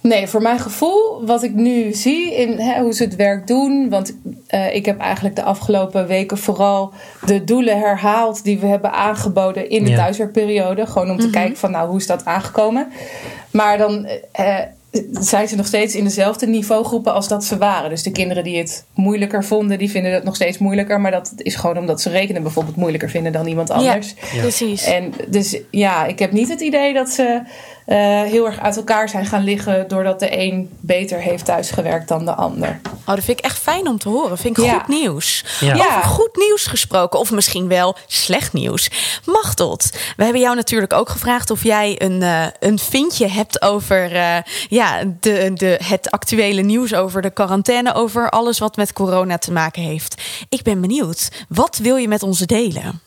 Nee, 0.02 0.28
voor 0.28 0.42
mijn 0.42 0.60
gevoel, 0.60 1.26
wat 1.26 1.44
ik 1.44 1.54
nu 1.54 1.94
zie 1.94 2.36
in 2.36 2.60
hè, 2.60 2.82
hoe 2.82 2.94
ze 2.94 3.04
het 3.04 3.16
werk 3.16 3.48
doen. 3.48 3.90
Want 3.90 4.16
eh, 4.48 4.76
ik 4.76 4.86
heb 4.86 5.00
eigenlijk 5.00 5.36
de 5.36 5.44
afgelopen 5.44 6.08
weken 6.08 6.38
vooral 6.38 6.94
de 7.26 7.44
doelen 7.44 7.80
herhaald 7.80 8.44
die 8.44 8.60
we 8.60 8.66
hebben 8.66 8.92
aangeboden 8.94 9.70
in 9.70 9.84
de 9.84 9.90
Ja. 9.90 9.96
thuiswerkperiode. 9.96 10.86
Gewoon 10.86 11.10
om 11.12 11.20
te 11.20 11.30
kijken 11.30 11.58
van 11.58 11.72
nou, 11.72 11.90
hoe 11.90 11.98
is 11.98 12.08
dat 12.08 12.26
aangekomen. 12.26 12.88
Maar 13.52 13.78
dan 13.78 14.06
eh, 14.32 14.58
eh, 14.60 14.66
zijn 15.12 15.48
ze 15.48 15.56
nog 15.56 15.66
steeds 15.66 15.96
in 15.96 16.04
dezelfde 16.04 16.48
niveaugroepen 16.48 17.14
als 17.14 17.28
dat 17.28 17.44
ze 17.44 17.58
waren. 17.58 17.90
Dus 17.90 18.04
de 18.04 18.12
kinderen 18.12 18.44
die 18.44 18.58
het 18.58 18.86
moeilijker 18.94 19.44
vonden, 19.44 19.78
die 19.78 19.90
vinden 19.90 20.12
het 20.14 20.24
nog 20.24 20.36
steeds 20.36 20.58
moeilijker. 20.58 21.02
Maar 21.02 21.12
dat 21.12 21.32
is 21.38 21.56
gewoon 21.56 21.78
omdat 21.78 22.02
ze 22.02 22.10
rekenen 22.10 22.44
bijvoorbeeld 22.44 22.76
moeilijker 22.76 23.10
vinden 23.10 23.32
dan 23.32 23.48
iemand 23.48 23.70
anders. 23.70 24.14
Ja. 24.34 24.42
precies. 24.42 24.84
En 24.84 25.14
dus 25.28 25.58
ja, 25.72 26.06
ik 26.06 26.20
heb 26.20 26.32
niet 26.32 26.50
het 26.50 26.62
idee 26.62 26.94
dat 26.94 27.10
ze 27.10 27.42
eh, 27.86 27.98
heel 28.22 28.46
erg 28.46 28.60
uit 28.60 28.76
elkaar 28.78 29.10
zijn 29.10 29.26
gaan 29.26 29.44
liggen 29.44 29.88
doordat 29.88 30.20
de 30.20 30.38
een 30.42 30.70
beter 30.80 31.20
heeft 31.20 31.46
thuisgewerkt 31.46 32.08
dan 32.08 32.26
de 32.26 32.34
ander. 32.34 32.80
Oh, 33.06 33.16
dat 33.16 33.24
vind 33.24 33.40
ik 33.40 33.46
echt 33.46 33.58
fijn 33.58 33.88
om 33.88 33.98
te 33.98 34.10
horen. 34.10 34.38
Vind 34.38 34.58
ik 34.58 34.64
Ja. 34.64 34.74
goed 34.74 34.88
nieuws. 34.88 35.46
Ja. 35.60 35.74
Over 35.74 36.04
goed 36.04 36.36
nieuws 36.36 36.66
gesproken, 36.66 37.20
of 37.20 37.32
misschien 37.32 37.68
wel 37.68 37.96
slecht 38.08 38.54
nieuws. 38.54 38.90
Machtot, 39.26 39.90
we 40.18 40.24
hebben 40.24 40.42
jou 40.42 40.56
natuurlijk 40.56 40.94
ook 40.94 41.10
gevraagd 41.10 41.50
of 41.52 41.64
jij 41.64 41.96
een, 42.02 42.22
eh, 42.22 42.46
een 42.60 42.80
vindje 42.80 43.28
hebt 43.28 43.62
over 43.62 44.16
eh, 44.16 44.38
ja, 44.70 45.04
de, 45.20 45.52
de, 45.54 45.80
het 45.84 46.12
actuele 46.12 46.62
nieuws 46.62 46.94
over 46.94 47.22
de 47.22 47.30
quarantaine, 47.30 47.94
over 47.94 48.30
alles 48.30 48.60
wat 48.60 48.76
met 48.76 48.94
corona 48.94 49.38
te 49.38 49.52
maken 49.52 49.82
heeft. 49.82 50.22
Ik 50.50 50.64
ben 50.64 50.82
benieuwd, 50.82 51.30
wat 51.50 51.78
wil 51.78 51.96
je 51.96 52.08
met 52.08 52.24
ons 52.24 52.40
delen? 52.40 53.02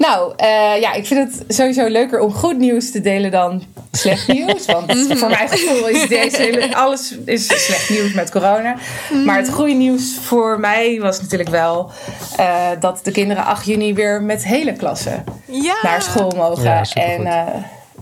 Nou, 0.00 0.32
eh, 0.36 0.80
ja, 0.80 0.92
ik 0.92 1.06
vind 1.06 1.34
het 1.34 1.54
sowieso 1.56 1.86
leuker 1.86 2.20
om 2.20 2.32
goed 2.32 2.58
nieuws 2.58 2.90
te 2.90 3.00
delen 3.00 3.30
dan 3.30 3.62
slecht 3.90 4.28
nieuws. 4.32 4.66
Want 4.66 4.92
voor 5.18 5.28
mijn 5.28 5.48
gevoel 5.48 5.88
is 5.88 6.08
deze 6.08 6.36
hele, 6.36 6.76
alles 6.76 7.18
is 7.24 7.46
slecht 7.64 7.90
nieuws 7.90 8.12
met 8.12 8.30
corona. 8.30 8.76
Maar 9.24 9.36
het 9.36 9.50
goede 9.50 9.72
nieuws 9.72 10.18
voor 10.22 10.60
mij 10.60 11.00
was 11.00 11.20
natuurlijk 11.20 11.48
wel 11.48 11.90
eh, 12.36 12.68
dat 12.80 13.00
de 13.02 13.10
kinderen 13.10 13.44
8 13.44 13.66
juni 13.66 13.94
weer 13.94 14.22
met 14.22 14.44
hele 14.44 14.72
klassen 14.72 15.24
Ja, 15.44 15.76
naar 15.82 16.02
school 16.02 16.32
mogen. 16.36 16.64
Ja, 16.64 16.82
en 16.94 17.26
eh, 17.26 17.46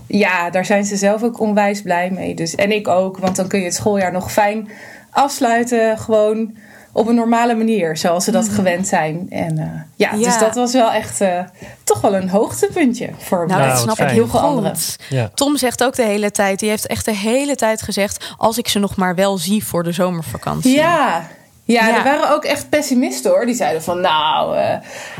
ja, 0.07 0.49
daar 0.49 0.65
zijn 0.65 0.85
ze 0.85 0.95
zelf 0.95 1.23
ook 1.23 1.39
onwijs 1.39 1.81
blij 1.81 2.09
mee. 2.09 2.33
Dus, 2.35 2.55
en 2.55 2.71
ik 2.71 2.87
ook, 2.87 3.17
want 3.17 3.35
dan 3.35 3.47
kun 3.47 3.59
je 3.59 3.65
het 3.65 3.75
schooljaar 3.75 4.11
nog 4.11 4.31
fijn 4.31 4.69
afsluiten. 5.09 5.97
Gewoon 5.97 6.57
op 6.91 7.07
een 7.07 7.15
normale 7.15 7.55
manier, 7.55 7.97
zoals 7.97 8.23
ze 8.23 8.31
dat 8.31 8.49
gewend 8.49 8.87
zijn. 8.87 9.25
En 9.29 9.57
eh, 9.57 9.65
ja, 9.95 10.13
Ja. 10.13 10.25
dus 10.25 10.37
dat 10.39 10.55
was 10.55 10.73
wel 10.73 10.91
echt 10.91 11.21
eh, 11.21 11.39
toch 11.83 12.01
wel 12.01 12.15
een 12.15 12.29
hoogtepuntje 12.29 13.09
voor 13.17 13.47
Nou, 13.47 13.59
mij. 13.59 13.69
dat 13.69 13.79
snap 13.79 13.99
ik 13.99 14.07
heel 14.09 14.27
veel 14.27 14.39
anderen. 14.39 14.69
goed. 14.75 14.95
Ja. 15.09 15.29
Tom 15.33 15.57
zegt 15.57 15.83
ook 15.83 15.95
de 15.95 16.03
hele 16.03 16.31
tijd, 16.31 16.59
die 16.59 16.69
heeft 16.69 16.87
echt 16.87 17.05
de 17.05 17.15
hele 17.15 17.55
tijd 17.55 17.81
gezegd... 17.81 18.33
als 18.37 18.57
ik 18.57 18.67
ze 18.67 18.79
nog 18.79 18.95
maar 18.95 19.15
wel 19.15 19.37
zie 19.37 19.65
voor 19.65 19.83
de 19.83 19.91
zomervakantie. 19.91 20.75
Ja. 20.75 21.27
Ja, 21.63 21.87
Ja. 21.87 21.97
er 21.97 22.03
waren 22.03 22.31
ook 22.35 22.43
echt 22.43 22.69
pessimisten 22.69 23.31
hoor. 23.31 23.45
Die 23.45 23.55
zeiden 23.55 23.83
van 23.83 24.01
nou, 24.01 24.57
eh, 24.57 24.75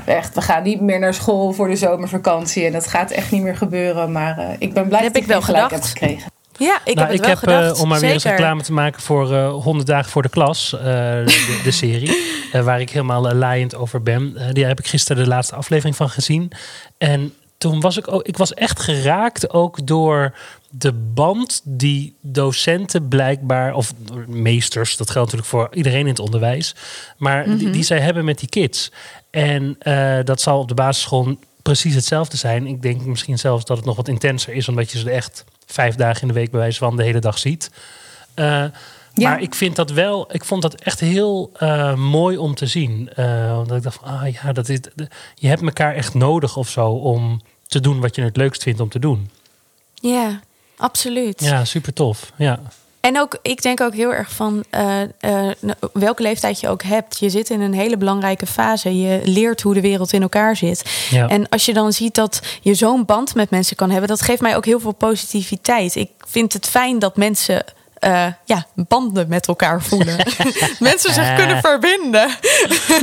echt, 0.06 0.36
we 0.36 0.42
gaan 0.42 0.64
niet 0.64 0.82
meer 0.82 1.00
naar 1.00 1.14
school 1.14 1.52
voor 1.54 1.68
de 1.68 1.76
zomervakantie. 1.76 2.66
En 2.66 2.72
dat 2.72 2.88
gaat 2.88 3.12
echt 3.12 3.32
niet 3.32 3.42
meer 3.42 3.58
gebeuren. 3.58 4.12
Maar 4.12 4.38
eh, 4.38 4.46
ik 4.60 4.74
ben 4.74 4.88
blij 4.88 5.02
Heb 5.04 5.14
dat 5.14 5.22
ik 5.22 5.28
wel 5.28 5.42
gelijk 5.42 5.64
gedacht. 5.64 5.84
heb 5.84 5.92
gekregen. 6.00 6.32
Ja, 6.60 6.80
ik 6.86 6.96
Nou, 6.96 7.08
heb 7.08 7.08
het 7.08 7.14
ik 7.16 7.20
wel 7.20 7.30
heb, 7.30 7.44
eh, 7.48 7.58
gedacht. 7.58 7.82
om 7.82 7.88
maar 7.88 8.00
weer 8.00 8.12
eens 8.12 8.24
reclame 8.24 8.62
te 8.62 8.74
maken 8.74 9.02
voor 9.02 9.34
eh 9.34 9.52
100 9.52 9.88
dagen 9.88 10.12
voor 10.12 10.22
de 10.22 10.30
klas, 10.30 10.74
eh, 10.74 10.82
de, 10.82 11.60
de 11.64 11.72
serie, 11.72 12.18
waar 12.64 12.82
ik 12.82 12.90
helemaal 12.90 13.32
uh, 13.32 13.38
laaiend 13.38 13.76
over 13.76 14.04
ben. 14.04 14.38
Die 14.54 14.66
heb 14.66 14.80
ik 14.80 14.88
gisteren 14.88 15.24
de 15.24 15.30
laatste 15.30 15.56
aflevering 15.56 15.96
van 15.96 16.10
gezien. 16.10 16.52
En 16.98 17.34
toen 17.58 17.80
was 17.80 17.98
ik 17.98 18.12
ook, 18.14 18.24
ik 18.24 18.38
was 18.38 18.54
echt 18.54 18.80
geraakt 18.82 19.50
ook 19.50 19.88
door 19.88 20.34
de 20.70 20.94
band 20.94 21.62
die 21.64 22.16
docenten 22.22 23.08
blijkbaar, 23.08 23.74
of 23.74 23.94
meesters, 24.28 24.98
dat 24.98 25.10
geldt 25.10 25.32
natuurlijk 25.34 25.58
voor 25.70 25.78
iedereen 25.78 26.00
in 26.00 26.08
het 26.08 26.20
onderwijs, 26.20 26.76
maar 27.18 27.44
die, 27.46 27.54
Mhm. 27.64 27.72
die 27.72 27.84
zij 27.84 28.00
hebben 28.00 28.26
met 28.26 28.40
die 28.40 28.50
kids. 28.50 28.92
En 29.30 29.78
dat 30.26 30.42
zal 30.42 30.60
op 30.60 30.68
de 30.68 30.74
basisschool 30.74 31.38
precies 31.62 31.96
hetzelfde 31.96 32.38
zijn. 32.38 32.68
Ik 32.68 32.82
denk 32.82 33.06
misschien 33.06 33.38
zelfs 33.40 33.66
dat 33.66 33.78
het 33.78 33.86
nog 33.86 33.96
wat 33.96 34.08
intenser 34.08 34.54
is, 34.54 34.68
omdat 34.68 34.92
je 34.92 34.98
ze 35.00 35.10
echt 35.12 35.44
vijf 35.72 35.96
dagen 35.96 36.22
in 36.22 36.28
de 36.28 36.34
week 36.34 36.52
bij 36.52 36.60
wijze 36.60 36.78
van 36.78 36.98
de 36.98 37.04
hele 37.04 37.20
dag 37.20 37.38
ziet. 37.38 37.72
Eh, 38.34 38.64
Ja. 39.14 39.30
Maar 39.30 39.42
ik 39.42 39.56
vind 39.56 39.76
dat 39.76 39.92
wel, 39.92 40.34
ik 40.34 40.44
vond 40.46 40.62
dat 40.62 40.76
echt 40.76 41.00
heel 41.00 41.52
eh, 41.58 41.96
mooi 41.96 42.38
om 42.38 42.56
te 42.56 42.68
zien. 42.68 43.10
Eh, 43.16 43.58
omdat 43.60 43.78
ik 43.78 43.84
dacht 43.84 44.00
van, 44.04 44.08
ah 44.08 44.32
ja, 44.34 44.52
dat 44.52 44.70
is, 44.70 44.80
je 45.36 45.48
hebt 45.48 45.62
elkaar 45.62 45.96
echt 45.96 46.14
nodig 46.14 46.58
of 46.58 46.70
zo 46.70 46.90
om 46.90 47.42
te 47.68 47.80
doen 47.80 48.00
wat 48.00 48.16
je 48.16 48.22
het 48.22 48.38
leukst 48.38 48.64
vindt 48.64 48.80
om 48.80 48.90
te 48.90 49.00
doen. 49.00 49.30
Ja, 49.94 50.40
absoluut. 50.78 51.42
Ja, 51.44 51.66
super 51.66 51.94
tof. 51.94 52.32
Ja. 52.36 52.60
En 53.00 53.20
ook, 53.20 53.38
ik 53.42 53.62
denk 53.62 53.82
ook 53.82 53.94
heel 53.94 54.14
erg 54.14 54.32
van 54.32 54.64
eh, 54.70 55.02
eh, 55.02 55.52
welke 55.94 56.22
leeftijd 56.22 56.60
je 56.60 56.70
ook 56.70 56.84
hebt. 56.84 57.20
Je 57.20 57.30
zit 57.30 57.50
in 57.50 57.62
een 57.62 57.74
hele 57.74 57.98
belangrijke 57.98 58.46
fase. 58.46 58.98
Je 58.98 59.22
leert 59.24 59.62
hoe 59.62 59.74
de 59.74 59.82
wereld 59.82 60.14
in 60.14 60.22
elkaar 60.22 60.56
zit. 60.56 61.08
Ja. 61.10 61.28
En 61.28 61.50
als 61.50 61.66
je 61.66 61.74
dan 61.74 61.94
ziet 61.94 62.16
dat 62.16 62.42
je 62.62 62.74
zo'n 62.74 63.06
band 63.06 63.36
met 63.36 63.50
mensen 63.50 63.76
kan 63.76 63.90
hebben, 63.90 64.10
dat 64.10 64.22
geeft 64.22 64.42
mij 64.42 64.56
ook 64.56 64.66
heel 64.66 64.80
veel 64.80 64.92
positiviteit. 64.92 65.96
Ik 65.96 66.10
vind 66.28 66.54
het 66.54 66.66
fijn 66.66 67.00
dat 67.00 67.18
mensen. 67.18 67.64
Eh, 68.00 68.26
ja, 68.46 68.66
banden 68.76 69.28
met 69.28 69.48
elkaar 69.48 69.82
voelen. 69.82 70.16
mensen 70.80 71.14
zich 71.14 71.36
kunnen 71.36 71.60
verbinden. 71.60 72.30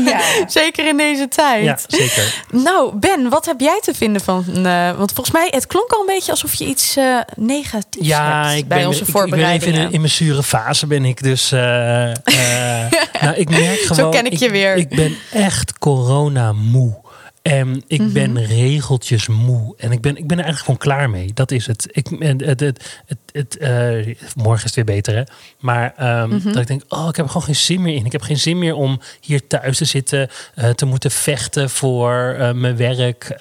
Ja. 0.04 0.20
Zeker 0.46 0.88
in 0.88 0.96
deze 0.96 1.28
tijd. 1.28 1.64
ja, 1.64 1.78
zeker. 1.86 2.44
Nou, 2.50 2.94
Ben, 2.96 3.28
wat 3.28 3.46
heb 3.46 3.60
jij 3.60 3.80
te 3.82 3.94
vinden 3.94 4.22
van... 4.22 4.44
eh, 4.66 4.96
want 4.96 5.12
volgens 5.12 5.30
mij, 5.36 5.48
het 5.50 5.66
klonk 5.66 5.90
al 5.90 6.00
een 6.00 6.06
beetje 6.06 6.30
alsof 6.30 6.54
je 6.54 6.64
iets 6.64 6.96
eh, 6.96 7.18
negatiefs 7.36 8.06
Ja, 8.06 8.44
hebt 8.46 8.58
ik 8.58 8.68
bij 8.68 8.78
ben, 8.78 8.86
onze 8.86 9.00
ik, 9.02 9.06
ik 9.08 9.12
ben 9.14 9.22
even 9.24 9.30
voorbereidingen. 9.30 9.80
in, 9.86 9.92
in 9.92 10.00
mijn 10.00 10.12
zure 10.12 10.42
fase 10.42 10.86
ben 10.86 11.04
ik 11.04 11.22
dus. 11.22 11.52
eh, 11.52 12.10
eh, 12.10 12.92
nou, 13.20 13.34
ik 13.36 13.50
merk 13.50 13.80
gewoon. 13.86 14.10
ken 14.10 14.26
ik 14.26 14.38
je 14.38 14.50
weer. 14.50 14.74
Ik 14.76 14.88
ben 14.88 15.16
echt 15.32 15.78
corona 15.78 16.52
moe. 16.52 17.04
En 17.42 17.82
ik 17.86 18.00
Mhm. 18.00 18.12
ben 18.12 18.44
regeltjes 18.46 19.26
moe. 19.28 19.74
En 19.76 19.92
ik 19.92 20.00
ben, 20.00 20.16
ik 20.16 20.26
ben 20.26 20.38
er 20.38 20.44
eigenlijk 20.44 20.58
gewoon 20.80 20.96
klaar 20.96 21.10
mee. 21.10 21.30
Dat 21.34 21.50
is 21.50 21.66
het. 21.66 21.88
Ik, 21.90 22.06
het, 22.18 22.40
het, 22.40 22.60
het, 22.60 23.18
het, 23.36 23.56
eh, 23.56 24.14
morgen 24.36 24.54
is 24.56 24.62
het 24.62 24.74
weer 24.74 24.84
beter, 24.84 25.14
hè? 25.16 25.22
Maar 25.58 25.94
ehm, 25.96 26.28
Mhm. 26.28 26.44
dat 26.52 26.56
ik 26.56 26.66
denk, 26.66 26.82
oh, 26.88 27.08
ik 27.08 27.16
heb 27.16 27.24
er 27.24 27.30
gewoon 27.30 27.46
geen 27.46 27.56
zin 27.56 27.82
meer 27.82 27.94
in. 27.94 28.04
Ik 28.04 28.12
heb 28.12 28.22
geen 28.22 28.38
zin 28.38 28.58
meer 28.58 28.74
om 28.74 29.00
hier 29.20 29.46
thuis 29.46 29.76
te 29.78 29.84
zitten, 29.84 30.28
eh, 30.54 30.70
te 30.70 30.86
moeten 30.86 31.10
vechten 31.10 31.70
voor 31.70 32.34
eh, 32.38 32.52
mijn 32.52 32.76
werk, 32.76 33.36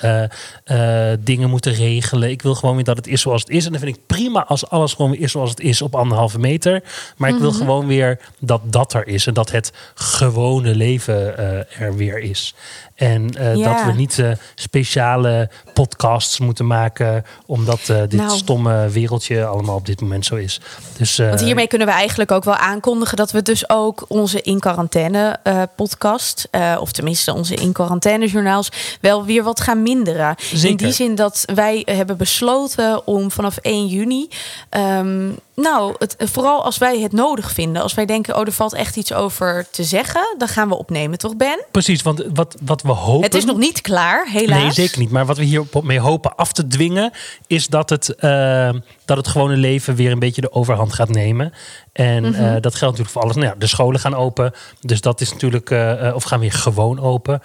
dingen 1.19 1.49
moeten 1.49 1.73
regelen. 1.73 2.29
Ik 2.29 2.41
wil 2.41 2.55
gewoon 2.55 2.75
weer 2.75 2.83
dat 2.83 2.97
het 2.97 3.07
is 3.07 3.21
zoals 3.21 3.41
het 3.41 3.49
is. 3.49 3.65
En 3.65 3.71
dan 3.71 3.81
vind 3.81 3.95
ik 3.95 4.01
prima 4.07 4.45
als 4.45 4.69
alles 4.69 4.93
gewoon 4.93 5.11
weer 5.11 5.19
is 5.21 5.31
zoals 5.31 5.49
het 5.49 5.59
is 5.59 5.81
op 5.81 5.95
anderhalve 5.95 6.39
meter. 6.39 6.83
Maar 7.17 7.29
ik 7.29 7.37
wil 7.39 7.49
Mhm. 7.49 7.57
gewoon 7.59 7.87
weer 7.87 8.19
dat 8.39 8.61
dat 8.65 8.93
er 8.93 9.07
is 9.07 9.27
en 9.27 9.33
dat 9.33 9.51
het 9.51 9.71
gewone 9.95 10.75
leven 10.75 11.37
er 11.79 11.95
weer 11.95 12.17
is. 12.19 12.55
En 12.95 13.29
Ja. 13.37 13.53
dat 13.73 13.85
we 13.85 13.91
niet 13.95 14.23
speciale 14.55 15.49
podcasts 15.73 16.39
moeten 16.39 16.67
maken, 16.67 17.23
omdat 17.45 17.85
dit 17.85 18.13
Nou. 18.13 18.37
stomme 18.37 18.89
wereldje 18.89 19.45
allemaal 19.45 19.83
op 19.85 19.91
dit 19.97 20.01
moment 20.01 20.25
zo 20.25 20.35
is. 20.35 20.59
Dus, 20.97 21.19
eh, 21.19 21.27
Want 21.27 21.41
hiermee 21.41 21.67
kunnen 21.67 21.87
we 21.87 21.93
eigenlijk 21.93 22.31
ook 22.31 22.43
wel 22.43 22.55
aankondigen 22.55 23.17
dat 23.17 23.31
we 23.31 23.41
dus 23.41 23.69
ook 23.69 24.05
onze 24.07 24.41
in 24.41 24.59
quarantaine 24.59 25.39
eh, 25.43 25.61
podcast, 25.75 26.47
eh, 26.51 26.77
of 26.79 26.91
tenminste 26.91 27.33
onze 27.33 27.55
in 27.55 27.71
quarantaine 27.71 28.27
journaals, 28.27 28.69
wel 29.01 29.25
weer 29.25 29.43
wat 29.43 29.59
gaan 29.59 29.81
minderen. 29.81 30.35
In 30.63 30.75
die 30.75 30.91
zin 30.91 31.15
dat 31.15 31.43
wij 31.53 31.81
hebben 31.85 32.17
besloten 32.17 33.07
om 33.07 33.31
vanaf 33.31 33.57
1 33.61 33.87
juni, 33.87 34.27
ehm, 34.69 35.29
nou, 35.55 35.96
het, 35.98 36.15
vooral 36.18 36.63
als 36.63 36.77
wij 36.77 37.00
het 37.00 37.11
nodig 37.11 37.51
vinden, 37.51 37.81
als 37.81 37.94
wij 37.94 38.05
denken, 38.05 38.35
oh, 38.35 38.41
er 38.46 38.51
valt 38.51 38.74
echt 38.74 38.96
iets 38.96 39.13
over 39.13 39.68
te 39.72 39.83
zeggen, 39.83 40.35
dan 40.37 40.48
gaan 40.48 40.70
we 40.70 40.75
opnemen, 40.77 41.18
toch 41.18 41.35
Ben? 41.35 41.65
Precies, 41.72 42.01
want 42.01 42.25
wat, 42.33 42.55
wat 42.61 42.81
we 42.81 42.91
hopen. 42.91 43.24
Het 43.24 43.33
is 43.33 43.46
nog 43.46 43.57
niet 43.57 43.81
klaar, 43.81 44.27
helaas. 44.29 44.61
Nee, 44.61 44.72
zeker 44.72 45.00
niet. 45.00 45.11
Maar 45.11 45.25
wat 45.25 45.37
we 45.37 45.44
hier 45.44 45.63
mee 45.83 46.00
hopen 46.00 46.35
af 46.35 46.51
te 46.53 46.68
dwingen, 46.68 47.11
is 47.48 47.68
dat 47.68 47.89
het, 47.89 48.15
eh, 48.15 48.70
dat 49.05 49.18
het 49.18 49.27
gewone 49.27 49.55
leven 49.55 49.96
weer 49.96 50.11
een 50.11 50.20
beetje 50.20 50.41
de 50.41 50.51
overhand 50.51 50.94
gaat 50.94 51.09
nemen. 51.09 51.53
En 51.94 52.24
Mhm. 52.24 52.33
eh, 52.33 52.51
dat 52.61 52.75
geldt 52.75 52.98
natuurlijk 52.98 53.09
voor 53.09 53.22
alles. 53.22 53.35
Nou 53.35 53.48
ja, 53.48 53.55
de 53.57 53.68
scholen 53.68 54.00
gaan 54.00 54.15
open. 54.15 54.53
Dus 54.81 55.01
dat 55.01 55.22
is 55.22 55.31
natuurlijk, 55.31 55.70
eh, 55.70 56.11
of 56.15 56.24
gaan 56.24 56.39
weer 56.39 56.51
gewoon 56.51 57.00
open. 57.00 57.41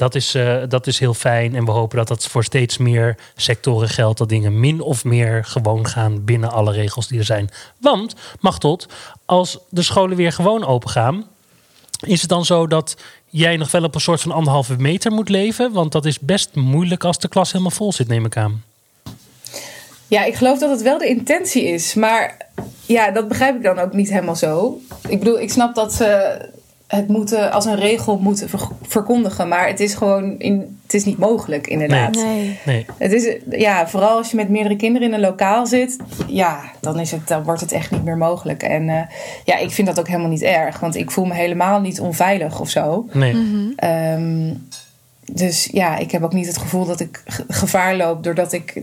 Dat 0.00 0.14
is, 0.14 0.34
eh, 0.34 0.62
dat 0.68 0.86
is 0.86 0.98
heel 0.98 1.14
fijn. 1.14 1.54
En 1.54 1.64
we 1.64 1.70
hopen 1.70 1.96
dat 1.96 2.08
dat 2.08 2.26
voor 2.26 2.44
steeds 2.44 2.78
meer 2.78 3.16
sectoren 3.36 3.88
geldt. 3.88 4.18
Dat 4.18 4.28
dingen 4.28 4.60
min 4.60 4.80
of 4.80 5.04
meer 5.04 5.44
gewoon 5.44 5.86
gaan 5.86 6.24
binnen 6.24 6.50
alle 6.50 6.72
regels 6.72 7.08
die 7.08 7.18
er 7.18 7.24
zijn. 7.24 7.48
Want, 7.78 8.14
Machtot, 8.40 8.86
als 9.24 9.58
de 9.68 9.82
scholen 9.82 10.16
weer 10.16 10.32
gewoon 10.32 10.64
open 10.64 10.90
gaan, 10.90 11.24
is 12.06 12.20
het 12.20 12.30
dan 12.30 12.44
zo 12.44 12.66
dat 12.66 12.96
jij 13.26 13.56
nog 13.56 13.70
wel 13.70 13.82
op 13.82 13.94
een 13.94 14.00
soort 14.00 14.20
van 14.20 14.32
anderhalve 14.32 14.76
meter 14.78 15.12
moet 15.12 15.28
leven? 15.28 15.72
Want 15.72 15.92
dat 15.92 16.04
is 16.04 16.18
best 16.18 16.54
moeilijk 16.54 17.04
als 17.04 17.18
de 17.18 17.28
klas 17.28 17.52
helemaal 17.52 17.70
vol 17.70 17.92
zit, 17.92 18.08
neem 18.08 18.24
ik 18.24 18.36
aan. 18.36 18.64
Ja, 20.06 20.24
ik 20.24 20.34
geloof 20.34 20.58
dat 20.58 20.70
het 20.70 20.82
wel 20.82 20.98
de 20.98 21.08
intentie 21.08 21.64
is. 21.64 21.94
Maar 21.94 22.36
ja, 22.86 23.10
dat 23.10 23.28
begrijp 23.28 23.56
ik 23.56 23.62
dan 23.62 23.78
ook 23.78 23.92
niet 23.92 24.10
helemaal 24.10 24.36
zo. 24.36 24.80
Ik 25.08 25.18
bedoel, 25.18 25.40
ik 25.40 25.50
snap 25.50 25.74
dat 25.74 25.92
ze 25.92 26.38
het 26.90 27.08
moeten 27.08 27.52
als 27.52 27.64
een 27.64 27.76
regel 27.76 28.18
moeten 28.18 28.48
ver- 28.48 28.68
verkondigen. 28.82 29.48
Maar 29.48 29.66
het 29.66 29.80
is 29.80 29.94
gewoon 29.94 30.38
in, 30.38 30.78
het 30.82 30.94
is 30.94 31.04
niet 31.04 31.18
mogelijk, 31.18 31.66
inderdaad. 31.66 32.14
Nee. 32.14 32.58
Nee. 32.66 32.86
Het 32.98 33.12
is, 33.12 33.36
ja, 33.50 33.88
vooral 33.88 34.16
als 34.16 34.30
je 34.30 34.36
met 34.36 34.48
meerdere 34.48 34.76
kinderen 34.76 35.08
in 35.08 35.14
een 35.14 35.20
lokaal 35.20 35.66
zit, 35.66 35.96
ja, 36.26 36.60
dan, 36.80 36.98
is 37.00 37.10
het, 37.10 37.28
dan 37.28 37.42
wordt 37.42 37.60
het 37.60 37.72
echt 37.72 37.90
niet 37.90 38.04
meer 38.04 38.16
mogelijk. 38.16 38.62
En 38.62 38.88
eh, 38.88 39.00
ja, 39.44 39.56
ik 39.58 39.70
vind 39.70 39.86
dat 39.86 39.98
ook 39.98 40.06
helemaal 40.08 40.28
niet 40.30 40.42
erg, 40.42 40.80
want 40.80 40.96
ik 40.96 41.10
voel 41.10 41.24
me 41.24 41.34
helemaal 41.34 41.80
niet 41.80 42.00
onveilig 42.00 42.60
of 42.60 42.68
zo. 42.70 43.06
Nee. 43.12 43.34
Ehm, 43.76 44.54
dus 45.34 45.68
ja, 45.72 45.96
ik 45.96 46.10
heb 46.10 46.22
ook 46.22 46.32
niet 46.32 46.46
het 46.46 46.58
gevoel 46.58 46.84
dat 46.84 47.00
ik 47.00 47.22
ge- 47.26 47.44
gevaar 47.48 47.96
loop 47.96 48.24
doordat 48.24 48.52
ik 48.52 48.82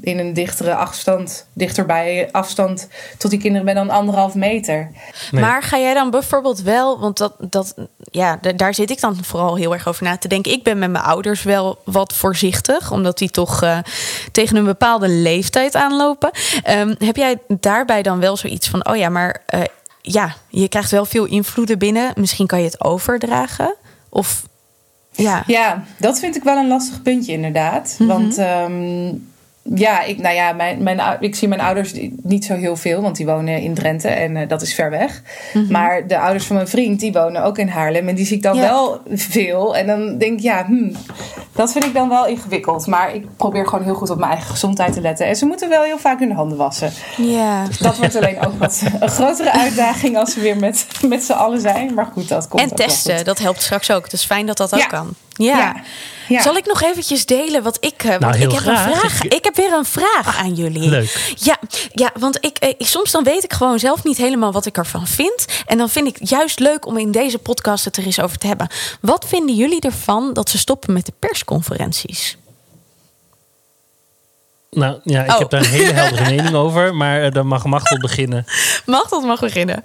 in 0.00 0.18
een 0.18 0.32
dichtere 0.32 0.74
afstand, 0.74 1.46
dichterbij 1.52 2.28
afstand 2.32 2.88
tot 3.18 3.30
die 3.30 3.40
kinderen 3.40 3.66
ben 3.66 3.74
dan 3.74 3.90
anderhalf 3.90 4.34
meter. 4.34 4.90
Nee. 5.30 5.40
Maar 5.40 5.62
ga 5.62 5.78
jij 5.78 5.94
dan 5.94 6.10
bijvoorbeeld 6.10 6.62
wel, 6.62 7.00
want 7.00 7.16
dat, 7.18 7.34
dat, 7.38 7.74
ja, 8.10 8.38
daar 8.56 8.74
zit 8.74 8.90
ik 8.90 9.00
dan 9.00 9.24
vooral 9.24 9.56
heel 9.56 9.72
erg 9.72 9.88
over 9.88 10.04
na 10.04 10.16
te 10.16 10.28
denken. 10.28 10.52
Ik 10.52 10.62
ben 10.62 10.78
met 10.78 10.90
mijn 10.90 11.04
ouders 11.04 11.42
wel 11.42 11.78
wat 11.84 12.12
voorzichtig, 12.12 12.90
omdat 12.90 13.18
die 13.18 13.30
toch 13.30 13.62
eh, 13.62 13.78
tegen 14.32 14.56
een 14.56 14.64
bepaalde 14.64 15.08
leeftijd 15.08 15.74
aanlopen. 15.74 16.30
Ehm, 16.62 16.94
heb 16.98 17.16
jij 17.16 17.38
daarbij 17.48 18.02
dan 18.02 18.20
wel 18.20 18.36
zoiets 18.36 18.68
van, 18.68 18.88
oh 18.88 18.96
ja, 18.96 19.08
maar 19.08 19.42
eh, 19.46 19.60
ja, 20.00 20.34
je 20.48 20.68
krijgt 20.68 20.90
wel 20.90 21.04
veel 21.04 21.24
invloeden 21.24 21.78
binnen. 21.78 22.12
Misschien 22.16 22.46
kan 22.46 22.58
je 22.58 22.64
het 22.64 22.84
overdragen? 22.84 23.74
Of 24.08 24.42
ja, 25.16 25.44
Ja, 25.46 25.84
dat 25.98 26.18
vind 26.18 26.36
ik 26.36 26.42
wel 26.42 26.56
een 26.56 26.68
lastig 26.68 27.02
puntje 27.02 27.32
inderdaad. 27.32 27.96
Want 27.98 28.38
ehm, 28.38 29.12
ja, 29.74 30.02
ik, 30.02 30.18
nou 30.18 30.34
ja 30.34 30.52
mijn, 30.52 30.82
mijn, 30.82 31.00
ik 31.20 31.34
zie 31.34 31.48
mijn 31.48 31.60
ouders 31.60 31.92
niet 32.22 32.44
zo 32.44 32.54
heel 32.54 32.76
veel, 32.76 33.02
want 33.02 33.16
die 33.16 33.26
wonen 33.26 33.60
in 33.60 33.74
Drenthe 33.74 34.08
en 34.08 34.36
eh, 34.36 34.48
dat 34.48 34.62
is 34.62 34.74
ver 34.74 34.90
weg. 34.90 35.22
Maar 35.68 36.06
de 36.06 36.18
ouders 36.18 36.46
van 36.46 36.56
mijn 36.56 36.68
vriend, 36.68 37.00
die 37.00 37.12
wonen 37.12 37.44
ook 37.44 37.58
in 37.58 37.68
Haarlem 37.68 38.08
en 38.08 38.14
die 38.14 38.26
zie 38.26 38.36
ik 38.36 38.42
dan 38.42 38.56
Ja. 38.56 38.62
wel 38.62 39.00
veel. 39.10 39.76
En 39.76 39.86
dan 39.86 40.18
denk 40.18 40.32
ik, 40.32 40.40
ja, 40.40 40.64
hmm, 40.64 40.92
dat 41.52 41.72
vind 41.72 41.84
ik 41.84 41.94
dan 41.94 42.08
wel 42.08 42.26
ingewikkeld. 42.26 42.86
Maar 42.86 43.14
ik 43.14 43.26
probeer 43.36 43.66
gewoon 43.66 43.84
heel 43.84 43.94
goed 43.94 44.10
op 44.10 44.18
mijn 44.18 44.30
eigen 44.30 44.50
gezondheid 44.50 44.92
te 44.92 45.00
letten. 45.00 45.26
En 45.26 45.36
ze 45.36 45.46
moeten 45.46 45.68
wel 45.68 45.82
heel 45.82 45.98
vaak 45.98 46.18
hun 46.18 46.32
handen 46.32 46.58
wassen. 46.58 46.90
ja. 47.16 47.62
Dat 47.80 47.96
wordt 47.96 48.16
alleen 48.16 48.46
ook 48.46 48.58
wat 48.58 48.82
een 49.00 49.08
grotere 49.08 49.52
uitdaging 49.52 50.16
als 50.16 50.34
we 50.34 50.40
weer 50.40 50.56
met, 50.56 50.86
met 51.08 51.24
z'n 51.24 51.32
allen 51.32 51.60
zijn. 51.60 51.94
Maar 51.94 52.08
goed, 52.12 52.28
dat 52.28 52.48
komt 52.48 52.62
En 52.62 52.74
testen, 52.76 53.24
dat 53.24 53.38
helpt 53.38 53.62
straks 53.62 53.90
ook. 53.90 54.04
Het 54.04 54.12
is 54.12 54.24
fijn 54.24 54.46
dat 54.46 54.56
dat 54.56 54.74
ook 54.74 54.88
kan. 54.88 55.14
Ja. 55.34 55.56
Ja. 55.58 55.82
Ja. 56.28 56.42
Zal 56.42 56.56
ik 56.56 56.66
nog 56.66 56.82
eventjes 56.82 57.26
delen 57.26 57.62
wat 57.62 57.76
ik... 57.80 58.02
eh, 58.02 58.08
want 58.08 58.20
Nou, 58.20 58.36
heel 58.36 58.46
ik 58.48 58.52
heb 58.54 58.60
graag. 58.62 58.86
een 58.86 58.92
vraag. 59.10 59.22
Ik- 59.22 59.44
heb 59.44 59.56
weer 59.56 59.72
een 59.72 59.84
vraag 59.84 60.38
aan 60.38 60.54
jullie. 60.54 60.88
leuk. 60.88 61.34
Ja, 61.36 61.58
ja 61.92 62.10
want 62.18 62.38
ik, 62.40 62.56
eh, 62.58 62.68
ik, 62.68 62.86
soms 62.86 63.10
dan 63.10 63.24
weet 63.24 63.44
ik 63.44 63.52
gewoon 63.52 63.78
zelf 63.78 64.04
niet 64.04 64.16
helemaal 64.16 64.52
wat 64.52 64.66
ik 64.66 64.76
ervan 64.76 65.06
vind. 65.06 65.44
En 65.66 65.78
dan 65.78 65.88
vind 65.88 66.06
ik 66.06 66.16
het 66.18 66.28
juist 66.28 66.58
leuk 66.58 66.86
om 66.86 66.98
in 66.98 67.10
deze 67.10 67.38
podcast 67.38 67.84
het 67.84 67.96
er 67.96 68.04
eens 68.04 68.20
over 68.20 68.38
te 68.38 68.46
hebben. 68.46 68.68
Wat 69.00 69.24
vinden 69.28 69.54
jullie 69.54 69.80
ervan 69.80 70.32
dat 70.32 70.50
ze 70.50 70.58
stoppen 70.58 70.92
met 70.92 71.06
de 71.06 71.12
persconferenties? 71.18 72.36
Nou 74.70 75.00
ja, 75.04 75.22
ik 75.24 75.30
Oh. 75.30 75.38
heb 75.38 75.50
daar 75.50 75.60
een 75.60 75.66
hele 75.70 75.92
heldere 76.00 76.24
mening 76.30 76.54
over. 76.54 76.94
Maar 76.94 77.22
eh, 77.22 77.30
dan 77.32 77.46
mag 77.46 77.64
Machtel 77.64 77.98
beginnen. 77.98 78.44
Mag 78.86 79.08
dat 79.08 79.22
mag 79.22 79.40
beginnen? 79.40 79.84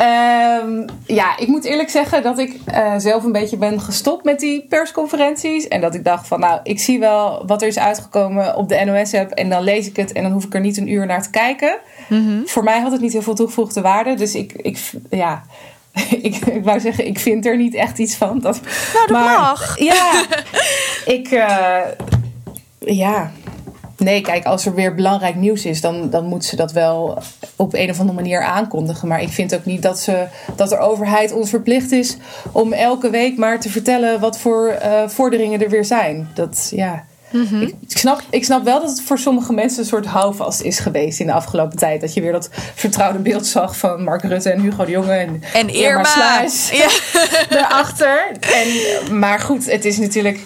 Ehm, 0.00 0.86
ja, 1.06 1.36
ik 1.36 1.48
moet 1.48 1.64
eerlijk 1.64 1.90
zeggen 1.90 2.22
dat 2.22 2.38
ik 2.38 2.60
eh, 2.64 2.94
zelf 2.96 3.24
een 3.24 3.32
beetje 3.32 3.56
ben 3.56 3.80
gestopt 3.80 4.24
met 4.24 4.40
die 4.40 4.66
persconferenties. 4.68 5.68
En 5.68 5.80
dat 5.80 5.94
ik 5.94 6.04
dacht 6.04 6.26
van 6.26 6.40
nou, 6.40 6.60
ik 6.62 6.80
zie 6.80 6.98
wel 6.98 7.46
wat 7.46 7.62
er 7.62 7.68
is 7.68 7.78
uitgekomen 7.78 8.56
op 8.56 8.68
de 8.68 8.84
NOS-app. 8.84 9.30
En 9.30 9.48
dan 9.48 9.62
lees 9.62 9.86
ik 9.86 9.96
het 9.96 10.12
en 10.12 10.22
dan 10.22 10.32
hoef 10.32 10.44
ik 10.44 10.54
er 10.54 10.60
niet 10.60 10.76
een 10.76 10.92
uur 10.92 11.06
naar 11.06 11.22
te 11.22 11.30
kijken. 11.30 11.78
Mhm. 12.08 12.44
Voor 12.44 12.64
mij 12.64 12.80
had 12.80 12.92
het 12.92 13.00
niet 13.00 13.12
heel 13.12 13.22
veel 13.22 13.34
toegevoegde 13.34 13.80
waarde. 13.80 14.14
Dus 14.14 14.34
ik, 14.34 14.52
ik 14.52 14.78
ja, 15.10 15.42
ik, 16.22 16.36
ik 16.36 16.64
wou 16.64 16.80
zeggen, 16.80 17.06
ik 17.06 17.18
vind 17.18 17.46
er 17.46 17.56
niet 17.56 17.74
echt 17.74 17.98
iets 17.98 18.14
van. 18.14 18.38
Dat, 18.38 18.60
Nou, 18.94 19.06
dat 19.06 19.16
maar, 19.16 19.38
mag. 19.38 19.78
Ja, 19.78 20.24
ik, 21.04 21.28
eh, 21.28 21.80
ja. 22.78 23.30
Nee, 24.00 24.20
kijk, 24.20 24.44
als 24.44 24.66
er 24.66 24.74
weer 24.74 24.94
belangrijk 24.94 25.34
nieuws 25.34 25.64
is, 25.64 25.80
dan, 25.80 26.10
dan 26.10 26.24
moet 26.24 26.44
ze 26.44 26.56
dat 26.56 26.72
wel 26.72 27.18
op 27.56 27.74
een 27.74 27.90
of 27.90 27.98
andere 27.98 28.16
manier 28.20 28.42
aankondigen. 28.42 29.08
Maar 29.08 29.22
ik 29.22 29.28
vind 29.28 29.54
ook 29.54 29.64
niet 29.64 29.82
dat, 29.82 29.98
ze, 29.98 30.26
dat 30.56 30.68
de 30.68 30.78
overheid 30.78 31.32
ons 31.32 31.50
verplicht 31.50 31.92
is 31.92 32.16
om 32.52 32.72
elke 32.72 33.10
week 33.10 33.36
maar 33.36 33.60
te 33.60 33.70
vertellen 33.70 34.20
wat 34.20 34.38
voor 34.38 34.66
eh, 34.68 35.08
vorderingen 35.08 35.62
er 35.62 35.68
weer 35.68 35.84
zijn. 35.84 36.28
Dat, 36.34 36.72
ja. 36.74 37.04
Mhm. 37.30 37.62
ik, 37.62 37.74
ik 37.88 37.98
snap, 37.98 38.22
ik 38.30 38.44
snap 38.44 38.64
wel 38.64 38.80
dat 38.80 38.90
het 38.90 39.02
voor 39.02 39.18
sommige 39.18 39.52
mensen 39.52 39.80
een 39.80 39.86
soort 39.86 40.06
houvast 40.06 40.60
is 40.60 40.78
geweest 40.78 41.20
in 41.20 41.26
de 41.26 41.32
afgelopen 41.32 41.78
tijd. 41.78 42.00
Dat 42.00 42.14
je 42.14 42.20
weer 42.20 42.32
dat 42.32 42.50
vertrouwde 42.74 43.18
beeld 43.18 43.46
zag 43.46 43.76
van 43.76 44.02
Mark 44.02 44.22
Rutte 44.22 44.50
en 44.50 44.60
Hugo 44.60 44.84
de 44.84 44.90
Jonge 44.90 45.12
en, 45.12 45.42
En 45.52 45.68
Irma. 45.74 46.04
Sluis 46.04 46.70
Ja. 46.82 46.88
erachter. 47.58 48.30
En, 48.40 49.18
maar 49.18 49.40
goed, 49.40 49.70
het 49.70 49.84
is 49.84 49.98
natuurlijk. 49.98 50.40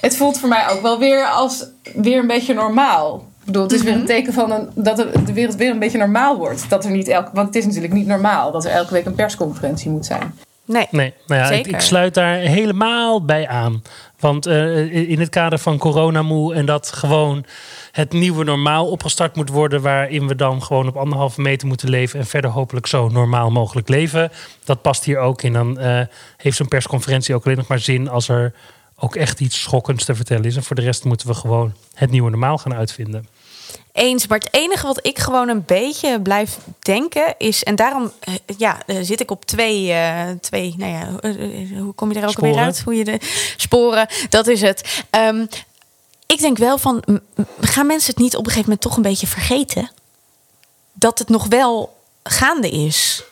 Het 0.00 0.16
voelt 0.16 0.38
voor 0.38 0.48
mij 0.48 0.68
ook 0.68 0.82
wel 0.82 0.98
weer 0.98 1.24
als 1.24 1.66
weer 1.94 2.18
een 2.18 2.26
beetje 2.26 2.54
normaal. 2.54 3.16
Ik 3.40 3.44
bedoel, 3.46 3.62
het 3.62 3.72
is 3.72 3.78
Mhm. 3.82 3.88
weer 3.90 4.00
een 4.00 4.06
teken 4.06 4.32
van 4.32 4.50
een, 4.50 4.68
dat 4.74 4.96
de, 4.96 5.32
wereld 5.32 5.56
weer 5.56 5.70
een 5.70 5.78
beetje 5.78 5.98
normaal 5.98 6.36
wordt. 6.36 6.70
Dat 6.70 6.84
er 6.84 6.90
niet 6.90 7.08
elke, 7.08 7.30
want 7.32 7.46
het 7.46 7.56
is 7.56 7.64
natuurlijk 7.66 7.92
niet 7.92 8.06
normaal 8.06 8.52
dat 8.52 8.64
er 8.64 8.70
elke 8.70 8.92
week 8.92 9.04
een 9.04 9.14
persconferentie 9.14 9.90
moet 9.90 10.06
zijn. 10.06 10.34
Nee. 10.66 10.86
Nee, 10.90 11.14
nou 11.26 11.40
ja, 11.42 11.50
ik 11.50 11.80
sluit 11.80 12.14
daar 12.14 12.36
helemaal 12.36 13.24
bij 13.24 13.48
aan. 13.48 13.82
Want 14.18 14.46
eh, 14.46 15.10
in 15.10 15.20
het 15.20 15.28
kader 15.28 15.58
van 15.58 15.78
coronamoe 15.78 16.54
en 16.54 16.66
dat 16.66 16.92
gewoon 16.92 17.44
het 17.92 18.12
nieuwe 18.12 18.44
normaal 18.44 18.86
opgestart 18.86 19.36
moet 19.36 19.48
worden, 19.48 19.82
waarin 19.82 20.26
we 20.28 20.34
dan 20.36 20.62
gewoon 20.62 20.88
op 20.88 20.96
anderhalve 20.96 21.40
meter 21.40 21.68
moeten 21.68 21.88
leven 21.88 22.18
en 22.18 22.26
verder 22.26 22.50
hopelijk 22.50 22.86
zo 22.86 23.08
normaal 23.08 23.50
mogelijk 23.50 23.88
leven. 23.88 24.30
Dat 24.64 24.82
past 24.82 25.04
hier 25.04 25.18
ook 25.18 25.42
in. 25.42 25.52
Dan 25.52 25.78
eh, 25.78 26.00
heeft 26.36 26.56
zo'n 26.56 26.68
persconferentie 26.68 27.34
ook 27.34 27.44
alleen 27.44 27.56
nog 27.56 27.66
maar 27.66 27.78
zin 27.78 28.08
als 28.08 28.28
er 28.28 28.52
ook 28.96 29.16
echt 29.16 29.40
iets 29.40 29.60
schokkends 29.60 30.04
te 30.04 30.14
vertellen 30.14 30.44
is. 30.44 30.56
En 30.56 30.62
voor 30.62 30.76
de 30.76 30.82
rest 30.82 31.04
moeten 31.04 31.26
we 31.26 31.34
gewoon 31.34 31.74
het 31.94 32.10
nieuwe 32.10 32.30
normaal 32.30 32.58
gaan 32.58 32.74
uitvinden. 32.74 33.28
Eens, 33.92 34.26
maar 34.26 34.38
het 34.38 34.48
enige 34.52 34.86
wat 34.86 35.06
ik 35.06 35.18
gewoon 35.18 35.48
een 35.48 35.64
beetje 35.66 36.20
blijf 36.20 36.58
denken 36.78 37.34
is, 37.38 37.62
en 37.62 37.76
daarom 37.76 38.12
eh, 38.20 38.34
ja, 38.58 38.82
eh, 38.86 38.96
zit 39.00 39.20
ik 39.20 39.30
op 39.30 39.44
twee, 39.44 39.92
eh, 39.92 40.30
twee 40.40 40.74
nou 40.76 40.92
ja, 40.92 41.30
hoe 41.80 41.92
kom 41.94 42.12
je 42.12 42.18
er 42.18 42.24
ook 42.24 42.30
Sporen. 42.30 42.54
weer 42.54 42.64
uit? 42.64 42.80
Hoe 42.80 42.94
je 42.94 43.04
de 43.04 43.18
sporen, 43.56 44.08
dat 44.28 44.46
is 44.46 44.60
het. 44.60 45.04
Ehm, 45.10 45.46
ik 46.26 46.40
denk 46.40 46.58
wel 46.58 46.78
van, 46.78 47.04
gaan 47.60 47.86
mensen 47.86 48.10
het 48.14 48.22
niet 48.22 48.36
op 48.36 48.44
een 48.44 48.52
gegeven 48.52 48.68
moment 48.68 48.80
toch 48.80 48.96
een 48.96 49.02
beetje 49.02 49.26
vergeten? 49.26 49.90
Dat 50.92 51.18
het 51.18 51.28
nog 51.28 51.46
wel 51.46 51.96
gaande 52.22 52.70
is. 52.70 53.24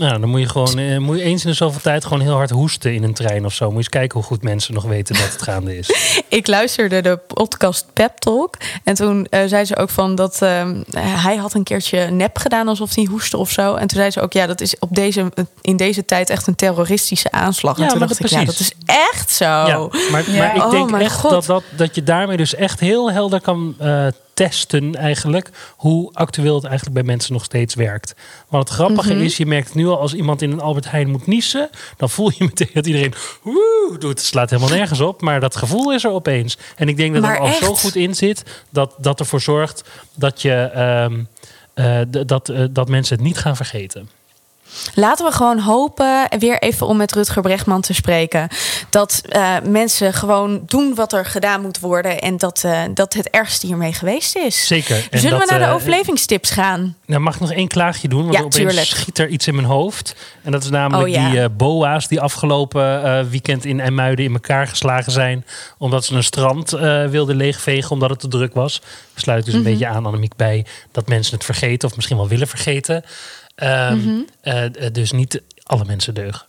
Nou, 0.00 0.20
dan 0.20 0.28
moet 0.28 0.40
je 0.40 0.48
gewoon 0.48 0.78
eh, 0.78 0.98
moet 0.98 1.18
je 1.18 1.22
eens 1.22 1.44
in 1.44 1.50
de 1.50 1.56
zoveel 1.56 1.80
tijd 1.80 2.04
gewoon 2.04 2.20
heel 2.20 2.34
hard 2.34 2.50
hoesten 2.50 2.94
in 2.94 3.02
een 3.02 3.14
trein 3.14 3.44
of 3.44 3.52
zo. 3.54 3.64
Moet 3.64 3.72
je 3.72 3.78
eens 3.78 3.88
kijken 3.88 4.18
hoe 4.18 4.26
goed 4.26 4.42
mensen 4.42 4.74
nog 4.74 4.84
weten 4.84 5.14
dat 5.14 5.32
het 5.32 5.42
gaande 5.42 5.78
is. 5.78 5.90
Ik 6.28 6.46
luisterde 6.46 7.00
de 7.00 7.18
podcast 7.26 7.86
Pep 7.92 8.16
Talk. 8.18 8.56
En 8.84 8.94
toen 8.94 9.26
eh, 9.30 9.40
zei 9.46 9.64
ze 9.64 9.76
ook 9.76 9.90
van 9.90 10.14
dat 10.14 10.42
ehm, 10.42 10.82
hij 10.96 11.36
had 11.36 11.54
een 11.54 11.62
keertje 11.62 12.06
nep 12.10 12.38
gedaan 12.38 12.68
alsof 12.68 12.94
hij 12.94 13.04
hoestte 13.10 13.36
of 13.36 13.50
zo. 13.50 13.74
En 13.74 13.86
toen 13.86 13.98
zei 13.98 14.10
ze 14.10 14.20
ook, 14.20 14.32
ja, 14.32 14.46
dat 14.46 14.60
is 14.60 14.78
op 14.78 14.94
deze, 14.94 15.32
in 15.60 15.76
deze 15.76 16.04
tijd 16.04 16.30
echt 16.30 16.46
een 16.46 16.54
terroristische 16.54 17.30
aanslag. 17.30 17.76
Ja, 17.76 17.82
en 17.82 17.88
toen 17.88 17.98
maar 17.98 18.08
dacht 18.08 18.20
dat 18.20 18.30
ik, 18.30 18.38
ja, 18.38 18.44
dat 18.44 18.54
precies. 18.54 18.74
is 18.86 18.94
echt 19.10 19.30
zo. 19.30 19.44
Ja, 19.44 19.88
maar, 20.10 20.30
Ja. 20.30 20.36
maar 20.38 20.56
ik 20.56 20.62
Oh 20.64 20.70
denk 20.70 20.90
mijn 20.90 21.02
echt 21.02 21.14
God. 21.16 21.30
dat, 21.30 21.44
dat, 21.46 21.62
dat 21.76 21.94
je 21.94 22.02
daarmee 22.02 22.36
dus 22.36 22.54
echt 22.54 22.80
heel 22.80 23.12
helder 23.12 23.40
kan 23.40 23.74
eh, 23.78 24.06
testen 24.46 24.94
eigenlijk 24.94 25.50
hoe 25.76 26.10
actueel 26.12 26.54
het 26.54 26.64
eigenlijk 26.64 26.94
bij 26.94 27.02
mensen 27.06 27.32
nog 27.32 27.44
steeds 27.44 27.74
werkt. 27.74 28.14
Want 28.48 28.68
het 28.68 28.72
grappige 28.78 29.12
Mhm. 29.14 29.22
is, 29.22 29.36
je 29.36 29.46
merkt 29.46 29.74
nu 29.74 29.86
al 29.86 30.00
als 30.00 30.14
iemand 30.14 30.42
in 30.42 30.50
een 30.50 30.60
Albert 30.60 30.90
Heijn 30.90 31.10
moet 31.10 31.26
niezen, 31.26 31.70
dan 31.96 32.10
voel 32.10 32.30
je 32.30 32.44
meteen 32.48 32.70
dat 32.72 32.86
iedereen 32.86 33.14
woe 33.42 33.96
doet. 33.98 34.02
Het 34.18 34.22
slaat 34.22 34.50
helemaal 34.50 34.76
nergens 34.76 35.00
op, 35.00 35.20
maar 35.20 35.40
dat 35.40 35.56
gevoel 35.56 35.92
is 35.92 36.04
er 36.04 36.10
opeens. 36.10 36.58
En 36.76 36.88
ik 36.88 36.96
denk 36.96 37.12
dat 37.12 37.22
Maar 37.22 37.32
het 37.32 37.40
al 37.40 37.52
zo 37.52 37.74
goed 37.74 37.94
in 37.96 38.14
zit 38.14 38.42
dat 38.70 38.94
dat 38.98 39.20
ervoor 39.20 39.40
zorgt 39.40 39.84
dat 40.14 40.42
je 40.42 40.52
ehm, 40.54 41.22
eh, 41.74 42.00
dat, 42.26 42.48
eh, 42.48 42.64
dat 42.70 42.88
mensen 42.88 43.16
het 43.16 43.24
niet 43.24 43.38
gaan 43.38 43.56
vergeten. 43.56 44.08
Laten 44.94 45.26
we 45.26 45.32
gewoon 45.32 45.58
hopen, 45.58 46.28
weer 46.38 46.58
even 46.62 46.86
om 46.86 46.96
met 46.96 47.12
Rutger 47.12 47.42
Bregman 47.42 47.80
te 47.80 47.94
spreken, 47.94 48.48
dat 48.90 49.22
eh, 49.28 49.54
mensen 49.64 50.12
gewoon 50.12 50.62
doen 50.66 50.94
wat 50.94 51.12
er 51.12 51.24
gedaan 51.26 51.60
moet 51.62 51.80
worden 51.80 52.18
en 52.20 52.36
dat, 52.36 52.64
eh, 52.64 52.80
dat 52.94 53.12
het 53.14 53.30
ergste 53.30 53.66
hiermee 53.66 53.92
geweest 53.92 54.36
is. 54.36 54.66
Zeker. 54.66 55.06
En 55.10 55.18
Zullen 55.18 55.38
dat, 55.38 55.48
we 55.48 55.54
naar 55.54 55.60
de 55.62 55.68
eh, 55.68 55.74
overlevingstips 55.74 56.50
gaan? 56.50 56.96
Nou, 57.06 57.20
mag 57.20 57.34
ik 57.34 57.40
nog 57.40 57.52
één 57.52 57.68
klaagje 57.68 58.08
doen? 58.08 58.22
Want 58.22 58.34
Ja, 58.34 58.38
opeens 58.40 58.54
tuurlijk. 58.56 58.86
schiet 58.86 59.18
er 59.18 59.28
iets 59.28 59.46
in 59.46 59.54
mijn 59.54 59.66
hoofd. 59.66 60.14
En 60.42 60.52
dat 60.52 60.62
is 60.62 60.70
namelijk 60.70 61.08
Oh, 61.08 61.14
ja. 61.14 61.30
die 61.30 61.48
boa's 61.48 62.08
die 62.08 62.20
afgelopen 62.20 63.28
weekend 63.30 63.64
in 63.64 63.80
IJmuiden 63.80 64.24
in 64.24 64.32
elkaar 64.32 64.66
geslagen 64.66 65.12
zijn. 65.12 65.44
Omdat 65.78 66.04
ze 66.04 66.14
een 66.14 66.24
strand 66.24 66.70
wilden 67.10 67.36
leegvegen 67.36 67.90
omdat 67.90 68.10
het 68.10 68.20
te 68.20 68.28
druk 68.28 68.54
was. 68.54 68.80
We 69.14 69.20
sluiten 69.20 69.50
dus 69.52 69.60
Mhm. 69.60 69.68
een 69.70 69.78
beetje 69.78 69.94
aan, 69.94 70.06
Annemiek, 70.06 70.36
bij 70.36 70.66
dat 70.92 71.08
mensen 71.08 71.34
het 71.34 71.44
vergeten. 71.44 71.88
Of 71.88 71.94
misschien 71.96 72.16
wel 72.16 72.28
willen 72.28 72.48
vergeten. 72.48 73.04
Ehm, 73.60 73.96
Mhm. 73.98 74.20
eh, 74.40 74.64
eh, 74.64 74.92
dus 74.92 75.12
niet 75.12 75.42
alle 75.62 75.84
mensen 75.84 76.14
deugen. 76.14 76.46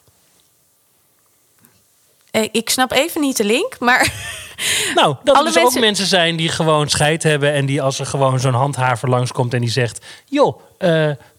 Eh, 2.31 2.47
ik 2.51 2.69
snap 2.69 2.91
even 2.91 3.21
niet 3.21 3.37
de 3.37 3.43
link, 3.43 3.79
maar 3.79 4.09
Nou, 4.95 5.15
dat 5.23 5.37
er 5.37 5.43
dus 5.43 5.57
ook 5.57 5.79
mensen- 5.79 6.05
zijn 6.05 6.35
die 6.35 6.49
gewoon 6.49 6.89
scheid 6.89 7.23
hebben. 7.23 7.53
En 7.53 7.65
die 7.65 7.81
als 7.81 7.99
er 7.99 8.05
gewoon 8.05 8.39
zo'n 8.39 8.53
handhaver 8.53 9.09
langskomt 9.09 9.53
en 9.53 9.61
die 9.61 9.69
zegt... 9.69 10.05
joh, 10.25 10.59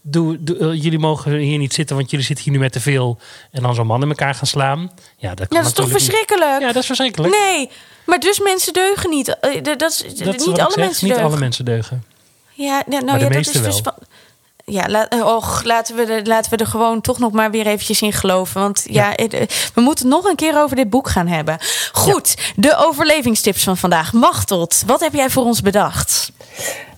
doe, 0.01 0.43
doe, 0.43 0.77
jullie 0.77 0.99
mogen 0.99 1.31
hier 1.33 1.57
niet 1.57 1.73
zitten, 1.73 1.95
want 1.95 2.09
jullie 2.09 2.25
zitten 2.25 2.45
hier 2.45 2.53
nu 2.53 2.59
met 2.59 2.71
te 2.71 2.79
veel. 2.79 3.17
En 3.51 3.61
dan 3.61 3.75
zo'n 3.75 3.87
man 3.87 4.01
in 4.01 4.09
elkaar 4.09 4.35
gaan 4.35 4.47
slaan. 4.47 4.91
Ja, 5.17 5.33
dat, 5.35 5.47
kan 5.47 5.57
ja, 5.57 5.63
dat 5.63 5.65
is 5.71 5.73
toch 5.73 5.85
niet. 5.85 5.93
verschrikkelijk? 5.95 6.59
Ja, 6.61 6.67
dat 6.67 6.75
is 6.75 6.85
verschrikkelijk. 6.85 7.33
Nee, 7.33 7.69
maar 8.05 8.19
dus 8.19 8.39
mensen 8.39 8.73
deugen 8.73 9.09
niet. 9.09 9.25
Dat 9.25 9.81
is, 9.91 10.15
dat 10.17 10.37
niet 10.37 10.59
alle 10.59 10.71
zeg, 10.71 10.75
mensen 10.75 11.05
Niet 11.05 11.13
deugen. 11.13 11.23
alle 11.31 11.39
mensen 11.39 11.65
deugen. 11.65 12.03
Ja, 12.53 12.83
nou 12.87 13.05
de 13.05 13.11
ja, 13.23 13.29
dat 13.29 13.35
is 13.35 13.47
dus 13.51 13.61
wel. 13.61 13.79
van. 13.83 13.93
Ja, 14.65 14.87
la, 14.87 15.07
eh, 15.09 15.27
och, 15.27 15.63
laten, 15.63 15.95
we 15.95 16.05
er, 16.05 16.25
laten 16.25 16.51
we 16.51 16.57
er 16.57 16.67
gewoon 16.67 17.01
toch 17.01 17.19
nog 17.19 17.31
maar 17.31 17.51
weer 17.51 17.67
eventjes 17.67 18.01
in 18.01 18.13
geloven. 18.13 18.61
Want 18.61 18.83
ja, 18.89 19.11
het, 19.15 19.33
eh, 19.33 19.47
we 19.73 19.81
moeten 19.81 20.07
nog 20.07 20.25
een 20.25 20.35
keer 20.35 20.61
over 20.61 20.75
dit 20.75 20.89
boek 20.89 21.09
gaan 21.09 21.27
hebben. 21.27 21.57
Goed, 21.91 22.53
de 22.55 22.75
overlevingstips 22.77 23.63
van 23.63 23.77
vandaag. 23.77 24.13
Machteld, 24.13 24.83
wat 24.85 24.99
heb 24.99 25.13
jij 25.13 25.29
voor 25.29 25.43
ons 25.43 25.61
bedacht? 25.61 26.31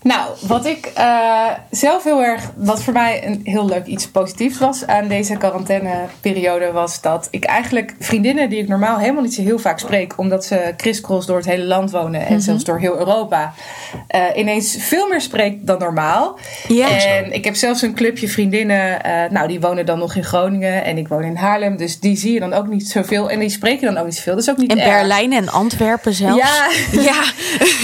Nou, 0.05 0.29
wat 0.47 0.65
ik 0.65 0.91
eh, 0.95 1.47
zelf 1.71 2.03
heel 2.03 2.23
erg, 2.23 2.51
wat 2.55 2.83
voor 2.83 2.93
mij 2.93 3.25
een 3.25 3.41
heel 3.43 3.65
leuk 3.65 3.85
iets 3.85 4.07
positiefs 4.07 4.57
was 4.57 4.87
aan 4.87 5.07
deze 5.07 5.37
quarantaineperiode, 5.37 6.71
was 6.71 7.01
dat 7.01 7.27
ik 7.31 7.43
eigenlijk 7.43 7.95
vriendinnen 7.99 8.49
die 8.49 8.59
ik 8.59 8.67
normaal 8.67 8.97
helemaal 8.97 9.21
niet 9.23 9.33
zo 9.33 9.41
heel 9.41 9.59
vaak 9.59 9.79
spreek, 9.79 10.13
omdat 10.17 10.45
ze 10.45 10.73
crisscross 10.77 11.27
door 11.27 11.37
het 11.37 11.45
hele 11.45 11.63
land 11.63 11.91
wonen 11.91 12.25
en 12.25 12.41
zelfs 12.41 12.63
door 12.63 12.79
heel 12.79 12.97
Europa, 12.97 13.53
eh, 14.07 14.21
ineens 14.35 14.75
veel 14.79 15.07
meer 15.07 15.21
spreek 15.21 15.67
dan 15.67 15.79
normaal. 15.79 16.39
Ja. 16.67 16.87
En 16.89 17.33
ik 17.33 17.43
heb 17.45 17.55
zelfs 17.55 17.81
een 17.81 17.95
clubje 17.95 18.27
vriendinnen, 18.27 19.03
eh, 19.03 19.29
nou 19.29 19.47
die 19.47 19.59
wonen 19.59 19.85
dan 19.85 19.99
nog 19.99 20.15
in 20.15 20.23
Groningen 20.23 20.83
en 20.83 20.97
ik 20.97 21.07
woon 21.07 21.23
in 21.23 21.35
Haarlem, 21.35 21.77
dus 21.77 21.99
die 21.99 22.17
zie 22.17 22.33
je 22.33 22.39
dan 22.39 22.53
ook 22.53 22.67
niet 22.67 22.89
zoveel 22.89 23.29
en 23.29 23.39
die 23.39 23.49
spreken 23.49 23.93
dan 23.93 23.97
ook 23.97 24.05
niet 24.05 24.15
zoveel. 24.15 24.33
Dat 24.33 24.43
is 24.43 24.49
ook 24.49 24.57
niet 24.57 24.71
In 24.71 24.79
erg. 24.79 24.89
Berlijn 24.89 25.33
en 25.33 25.49
Antwerpen 25.49 26.13
zelfs. 26.13 26.37
Ja. 26.37 26.69
ja. 27.11 27.23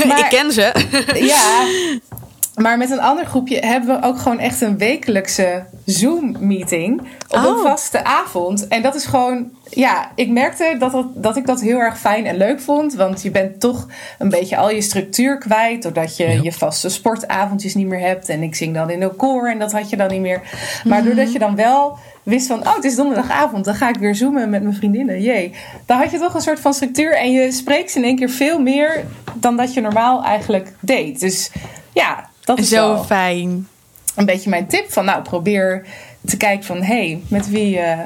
Maar- 0.07 0.19
ik 0.19 0.25
ken 0.29 0.51
ze. 0.51 0.71
Ja, 1.13 1.65
maar 2.55 2.77
met 2.77 2.89
een 2.89 3.01
ander 3.01 3.25
groepje 3.25 3.59
hebben 3.59 3.99
we 3.99 4.07
ook 4.07 4.17
gewoon 4.19 4.39
echt 4.39 4.61
een 4.61 4.77
wekelijkse 4.77 5.63
Zoom-meeting 5.85 7.01
op 7.27 7.37
Oh. 7.37 7.45
een 7.45 7.57
vaste 7.63 8.03
avond. 8.03 8.67
En 8.67 8.81
dat 8.81 8.95
is 8.95 9.05
gewoon, 9.05 9.49
ja, 9.69 10.11
ik 10.15 10.29
merkte 10.29 10.75
dat, 10.79 10.91
dat, 10.91 11.05
dat 11.15 11.37
ik 11.37 11.45
dat 11.45 11.61
heel 11.61 11.79
erg 11.79 11.99
fijn 11.99 12.25
en 12.25 12.37
leuk 12.37 12.61
vond. 12.61 12.93
Want 12.93 13.21
je 13.21 13.31
bent 13.31 13.59
toch 13.59 13.87
een 14.19 14.29
beetje 14.29 14.57
al 14.57 14.71
je 14.71 14.81
structuur 14.81 15.37
kwijt. 15.37 15.83
Doordat 15.83 16.17
je 16.17 16.27
Ja. 16.27 16.39
je 16.41 16.51
vaste 16.51 16.89
sportavondjes 16.89 17.75
niet 17.75 17.87
meer 17.87 17.99
hebt. 17.99 18.29
En 18.29 18.43
ik 18.43 18.55
zing 18.55 18.73
dan 18.73 18.89
in 18.89 19.01
een 19.01 19.15
koor 19.15 19.49
en 19.49 19.59
dat 19.59 19.71
had 19.71 19.89
je 19.89 19.97
dan 19.97 20.09
niet 20.09 20.21
meer. 20.21 20.41
Maar 20.83 21.03
doordat 21.03 21.31
je 21.33 21.39
dan 21.39 21.55
wel 21.55 21.97
wist 22.23 22.47
van, 22.47 22.59
oh, 22.59 22.75
het 22.75 22.83
is 22.83 22.95
donderdagavond, 22.95 23.65
dan 23.65 23.75
ga 23.75 23.89
ik 23.89 23.95
weer 23.97 24.15
zoomen 24.15 24.49
met 24.49 24.61
mijn 24.63 24.75
vriendinnen. 24.75 25.21
Jee. 25.21 25.53
Dan 25.85 25.97
had 25.97 26.11
je 26.11 26.19
toch 26.19 26.33
een 26.33 26.41
soort 26.41 26.59
van 26.59 26.73
structuur 26.73 27.15
en 27.17 27.31
je 27.31 27.51
spreekt 27.51 27.95
in 27.95 28.03
één 28.03 28.15
keer 28.15 28.29
veel 28.29 28.59
meer 28.59 29.03
dan 29.33 29.57
dat 29.57 29.73
je 29.73 29.81
normaal 29.81 30.23
eigenlijk 30.23 30.73
deed. 30.79 31.19
Dus 31.19 31.51
ja, 31.93 32.29
dat 32.43 32.59
is 32.59 32.69
Zo 32.69 32.93
wel 32.93 33.03
fijn. 33.03 33.67
een 34.15 34.25
beetje 34.25 34.49
mijn 34.49 34.67
tip 34.67 34.91
van, 34.91 35.05
nou, 35.05 35.21
probeer 35.21 35.85
te 36.25 36.37
kijken 36.37 36.65
van, 36.65 36.77
hé, 36.77 36.95
hey, 36.95 37.21
met 37.27 37.49
wie 37.49 37.79
eh, 37.79 37.99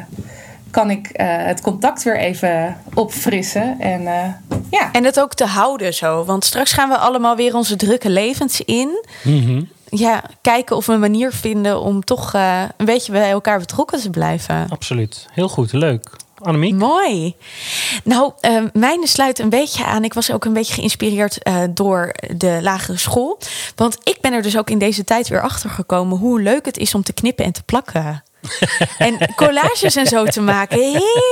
kan 0.71 0.89
ik 0.89 1.07
eh, 1.07 1.27
het 1.29 1.61
contact 1.61 2.03
weer 2.03 2.17
even 2.17 2.77
opfrissen? 2.93 3.79
En 3.79 4.07
eh, 4.07 4.57
ja. 4.71 4.91
En 4.91 5.03
het 5.03 5.19
ook 5.19 5.33
te 5.33 5.45
houden 5.45 5.93
zo. 5.93 6.23
Want 6.25 6.45
straks 6.45 6.71
gaan 6.73 6.89
we 6.89 6.97
allemaal 6.97 7.35
weer 7.35 7.55
onze 7.55 7.75
drukke 7.75 8.09
levens 8.09 8.61
in. 8.61 9.05
Mhm. 9.23 9.63
ja, 9.89 10.23
kijken 10.41 10.75
of 10.75 10.85
we 10.85 10.93
een 10.93 10.99
manier 10.99 11.31
vinden 11.31 11.81
om 11.81 12.03
toch 12.03 12.33
eh, 12.33 12.61
een 12.77 12.85
beetje 12.85 13.11
bij 13.11 13.29
elkaar 13.31 13.59
betrokken 13.59 13.99
te 13.99 14.09
blijven. 14.09 14.65
Absoluut. 14.69 15.25
Heel 15.31 15.49
goed. 15.49 15.71
Leuk. 15.73 16.11
Annemiek? 16.41 16.73
Mooi. 16.73 17.35
Nou, 18.03 18.31
uh, 18.41 18.63
mijne 18.73 19.07
sluit 19.07 19.39
een 19.39 19.49
beetje 19.49 19.85
aan. 19.85 20.03
Ik 20.03 20.13
was 20.13 20.31
ook 20.31 20.45
een 20.45 20.53
beetje 20.53 20.73
geïnspireerd 20.73 21.37
uh, 21.47 21.63
door 21.69 22.15
de 22.37 22.59
lagere 22.61 22.97
school. 22.97 23.39
Want 23.75 23.97
ik 24.03 24.17
ben 24.21 24.33
er 24.33 24.41
dus 24.41 24.57
ook 24.57 24.69
in 24.69 24.79
deze 24.79 25.03
tijd 25.03 25.27
weer 25.27 25.41
achter 25.41 25.69
gekomen 25.69 26.17
hoe 26.17 26.41
leuk 26.41 26.65
het 26.65 26.77
is 26.77 26.95
om 26.95 27.03
te 27.03 27.13
knippen 27.13 27.45
en 27.45 27.51
te 27.51 27.63
plakken. 27.63 28.23
en 28.97 29.33
collages 29.35 29.95
en 29.95 30.07
zo 30.07 30.25
te 30.25 30.41
maken. 30.41 30.79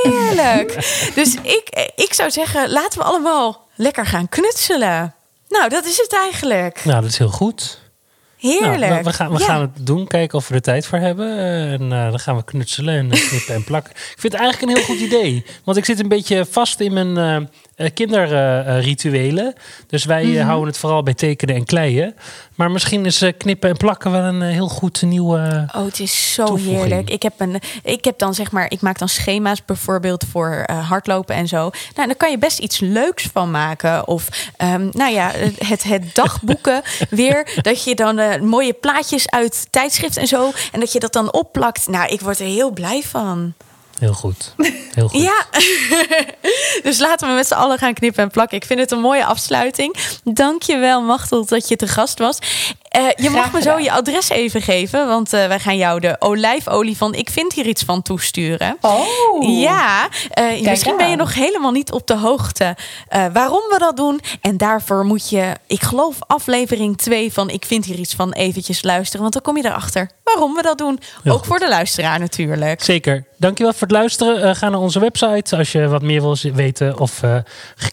Heerlijk. 0.03 0.73
Dus 1.15 1.35
ik, 1.41 1.91
ik 1.95 2.13
zou 2.13 2.31
zeggen, 2.31 2.71
laten 2.71 2.99
we 2.99 3.05
allemaal 3.05 3.67
lekker 3.75 4.05
gaan 4.05 4.29
knutselen. 4.29 5.15
Nou, 5.49 5.69
dat 5.69 5.85
is 5.85 5.97
het 5.97 6.13
eigenlijk. 6.13 6.85
Nou, 6.85 7.01
dat 7.01 7.09
is 7.09 7.17
heel 7.17 7.29
goed. 7.29 7.82
Heerlijk. 8.43 8.91
Nou, 8.91 9.03
we 9.03 9.13
gaan, 9.13 9.31
we 9.31 9.39
gaan 9.39 9.61
het 9.61 9.85
doen, 9.85 10.07
kijken 10.07 10.37
of 10.37 10.47
we 10.47 10.55
er 10.55 10.61
tijd 10.61 10.85
voor 10.85 10.97
hebben. 10.97 11.37
En 11.37 11.81
uh, 11.81 12.09
dan 12.09 12.19
gaan 12.19 12.35
we 12.35 12.43
knutselen 12.43 12.95
en 12.95 13.09
knippen 13.09 13.55
en 13.55 13.63
plakken. 13.63 13.91
Ik 13.91 14.15
vind 14.17 14.33
het 14.33 14.41
eigenlijk 14.41 14.71
een 14.71 14.77
heel 14.77 14.95
goed 14.95 15.05
idee. 15.05 15.45
Want 15.63 15.77
ik 15.77 15.85
zit 15.85 15.99
een 15.99 16.07
beetje 16.07 16.45
vast 16.45 16.79
in 16.79 16.93
mijn 16.93 17.41
uh, 17.41 17.47
kinderrituelen. 17.91 19.53
dus 19.87 20.05
wij 20.05 20.23
mm 20.23 20.35
-hmm. 20.35 20.45
houden 20.45 20.67
het 20.67 20.77
vooral 20.77 21.03
bij 21.03 21.13
tekenen 21.13 21.55
en 21.55 21.65
kleien. 21.65 22.15
Maar 22.55 22.71
misschien 22.71 23.05
is 23.05 23.23
knippen 23.37 23.69
en 23.69 23.77
plakken 23.77 24.11
wel 24.11 24.23
een 24.23 24.41
heel 24.41 24.67
goed 24.67 25.01
nieuwe. 25.01 25.67
Oh, 25.75 25.85
het 25.85 25.99
is 25.99 26.33
zo 26.33 26.55
heerlijk. 26.55 27.09
Ik 27.09 27.23
heb, 27.23 27.33
een, 27.37 27.59
ik 27.83 28.03
heb 28.03 28.17
dan 28.17 28.33
zeg 28.33 28.51
maar, 28.51 28.65
ik 28.71 28.81
maak 28.81 28.97
dan 28.99 29.09
schema's 29.09 29.65
bijvoorbeeld 29.65 30.25
voor 30.31 30.65
uh, 30.69 30.89
hardlopen 30.89 31.35
en 31.35 31.47
zo. 31.47 31.69
Nou, 31.95 32.07
dan 32.07 32.17
kan 32.17 32.31
je 32.31 32.37
best 32.37 32.59
iets 32.59 32.79
leuks 32.79 33.29
van 33.33 33.51
maken. 33.51 34.07
Of 34.07 34.51
um, 34.57 34.89
nou 34.91 35.13
ja, 35.13 35.31
het, 35.57 35.83
het 35.83 36.15
dagboeken 36.15 36.81
weer. 37.09 37.59
Dat 37.61 37.83
je 37.83 37.95
dan 37.95 38.19
uh, 38.19 38.39
mooie 38.39 38.73
plaatjes 38.73 39.29
uit 39.29 39.67
tijdschrift 39.69 40.17
en 40.17 40.27
zo. 40.27 40.51
En 40.71 40.79
dat 40.79 40.93
je 40.93 40.99
dat 40.99 41.13
dan 41.13 41.33
opplakt. 41.33 41.87
Nou, 41.87 42.07
ik 42.13 42.21
word 42.21 42.39
er 42.39 42.45
heel 42.45 42.71
blij 42.71 43.01
van. 43.01 43.53
Heel 44.03 44.13
goed. 44.13 44.53
Heel 44.93 45.07
goed. 45.07 45.21
Ja, 45.21 45.45
dus 46.89 46.99
laten 46.99 47.27
we 47.27 47.33
met 47.33 47.47
z'n 47.47 47.53
allen 47.53 47.77
gaan 47.77 47.93
knippen 47.93 48.23
en 48.23 48.29
plakken. 48.29 48.57
Ik 48.57 48.65
vind 48.65 48.79
het 48.79 48.91
een 48.91 48.99
mooie 48.99 49.25
afsluiting. 49.25 49.95
Dank 50.23 50.61
je 50.61 50.77
wel, 50.77 51.01
Machtel, 51.01 51.45
dat 51.45 51.67
je 51.67 51.75
te 51.75 51.87
gast 51.87 52.19
was. 52.19 52.37
Uh, 52.97 53.07
je 53.15 53.29
mag 53.29 53.51
me 53.51 53.61
zo 53.61 53.79
je 53.79 53.91
adres 53.91 54.29
even 54.29 54.61
geven, 54.61 55.07
want 55.07 55.33
uh, 55.33 55.47
wij 55.47 55.59
gaan 55.59 55.77
jou 55.77 55.99
de 55.99 56.15
olijfolie 56.19 56.97
van 56.97 57.13
Ik 57.13 57.29
vind 57.29 57.53
hier 57.53 57.65
iets 57.65 57.83
van 57.83 58.01
toesturen. 58.01 58.77
Oh. 58.81 59.59
Ja, 59.59 60.07
uh, 60.39 60.61
misschien 60.69 60.97
ben 60.97 61.09
je 61.09 61.15
nog 61.15 61.33
helemaal 61.33 61.71
niet 61.71 61.91
op 61.91 62.07
de 62.07 62.17
hoogte 62.17 62.75
waarom 63.33 63.61
we 63.69 63.75
dat 63.79 63.97
doen. 63.97 64.19
En 64.41 64.57
daarvoor 64.57 65.05
moet 65.05 65.29
je, 65.29 65.51
ik 65.67 65.81
geloof, 65.81 66.17
aflevering 66.27 66.97
2 66.97 67.33
van 67.33 67.49
Ik 67.49 67.65
vind 67.65 67.85
hier 67.85 67.97
iets 67.97 68.13
van 68.13 68.31
eventjes 68.31 68.83
luisteren. 68.83 69.21
Want 69.21 69.33
dan 69.33 69.41
kom 69.41 69.57
je 69.57 69.65
erachter 69.65 70.09
waarom 70.23 70.55
we 70.55 70.61
dat 70.61 70.77
doen. 70.77 70.99
Heel 71.23 71.33
Ook 71.33 71.37
goed. 71.39 71.47
voor 71.47 71.59
de 71.59 71.69
luisteraar 71.69 72.19
natuurlijk. 72.19 72.83
Zeker. 72.83 73.25
Dankjewel 73.37 73.73
voor 73.73 73.81
het 73.81 73.91
luisteren. 73.91 74.55
ga 74.55 74.69
naar 74.69 74.79
onze 74.79 74.99
website 74.99 75.57
als 75.57 75.71
je 75.71 75.87
wat 75.87 76.01
meer 76.01 76.21
wil 76.21 76.37
weten. 76.53 76.99
Of 76.99 77.21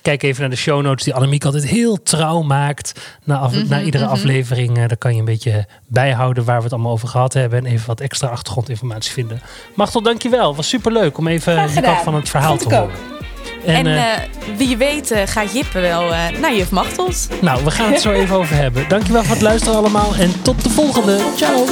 kijk 0.02 0.22
even 0.22 0.40
naar 0.40 0.50
de 0.50 0.56
show 0.56 0.82
notes 0.82 1.04
die 1.04 1.14
Annemiek 1.14 1.44
altijd 1.44 1.66
heel 1.66 2.02
trouw 2.02 2.42
maakt. 2.42 2.92
Na, 3.24 3.36
af, 3.36 3.50
Mhm, 3.50 3.58
mm 3.58 3.66
-hmm, 3.66 3.70
na 3.70 3.84
iedere 3.84 4.04
mm 4.04 4.10
-hmm. 4.10 4.18
aflevering 4.18 4.88
dan 4.90 4.98
kan 4.98 5.12
je 5.12 5.18
een 5.18 5.24
beetje 5.24 5.66
bijhouden 5.86 6.44
waar 6.44 6.56
we 6.56 6.62
het 6.62 6.72
allemaal 6.72 6.92
over 6.92 7.08
gehad 7.08 7.32
hebben. 7.32 7.58
En 7.58 7.72
even 7.72 7.86
wat 7.86 8.00
extra 8.00 8.28
achtergrondinformatie 8.28 9.12
vinden. 9.12 9.40
Machtel, 9.74 10.02
dankjewel. 10.02 10.54
Was 10.56 10.68
super 10.68 10.92
leuk 10.92 11.18
om 11.18 11.26
even 11.26 11.74
de 11.74 11.80
kant 11.80 12.00
van 12.00 12.14
het 12.14 12.28
verhaal 12.28 12.56
te 12.56 12.74
horen. 12.74 12.94
En, 13.64 13.86
en 13.86 13.86
uh, 13.86 14.56
wie 14.56 14.76
weet 14.76 15.10
eh, 15.10 15.20
uh, 15.20 15.26
gaat 15.26 15.52
Jippe 15.52 15.80
wel 15.80 16.04
uh, 16.04 16.28
naar 16.40 16.54
juf 16.54 16.70
Machtels. 16.70 17.28
Nou, 17.40 17.64
we 17.64 17.70
gaan 17.70 17.92
het 17.92 18.00
zo 18.00 18.12
even 18.12 18.36
over 18.36 18.56
hebben. 18.56 18.88
Dankjewel 18.88 19.22
voor 19.22 19.34
het 19.34 19.42
luisteren 19.42 19.78
allemaal 19.78 20.14
en 20.14 20.42
tot 20.42 20.62
de 20.62 20.70
volgende. 20.70 21.20
Ciao. 21.36 21.66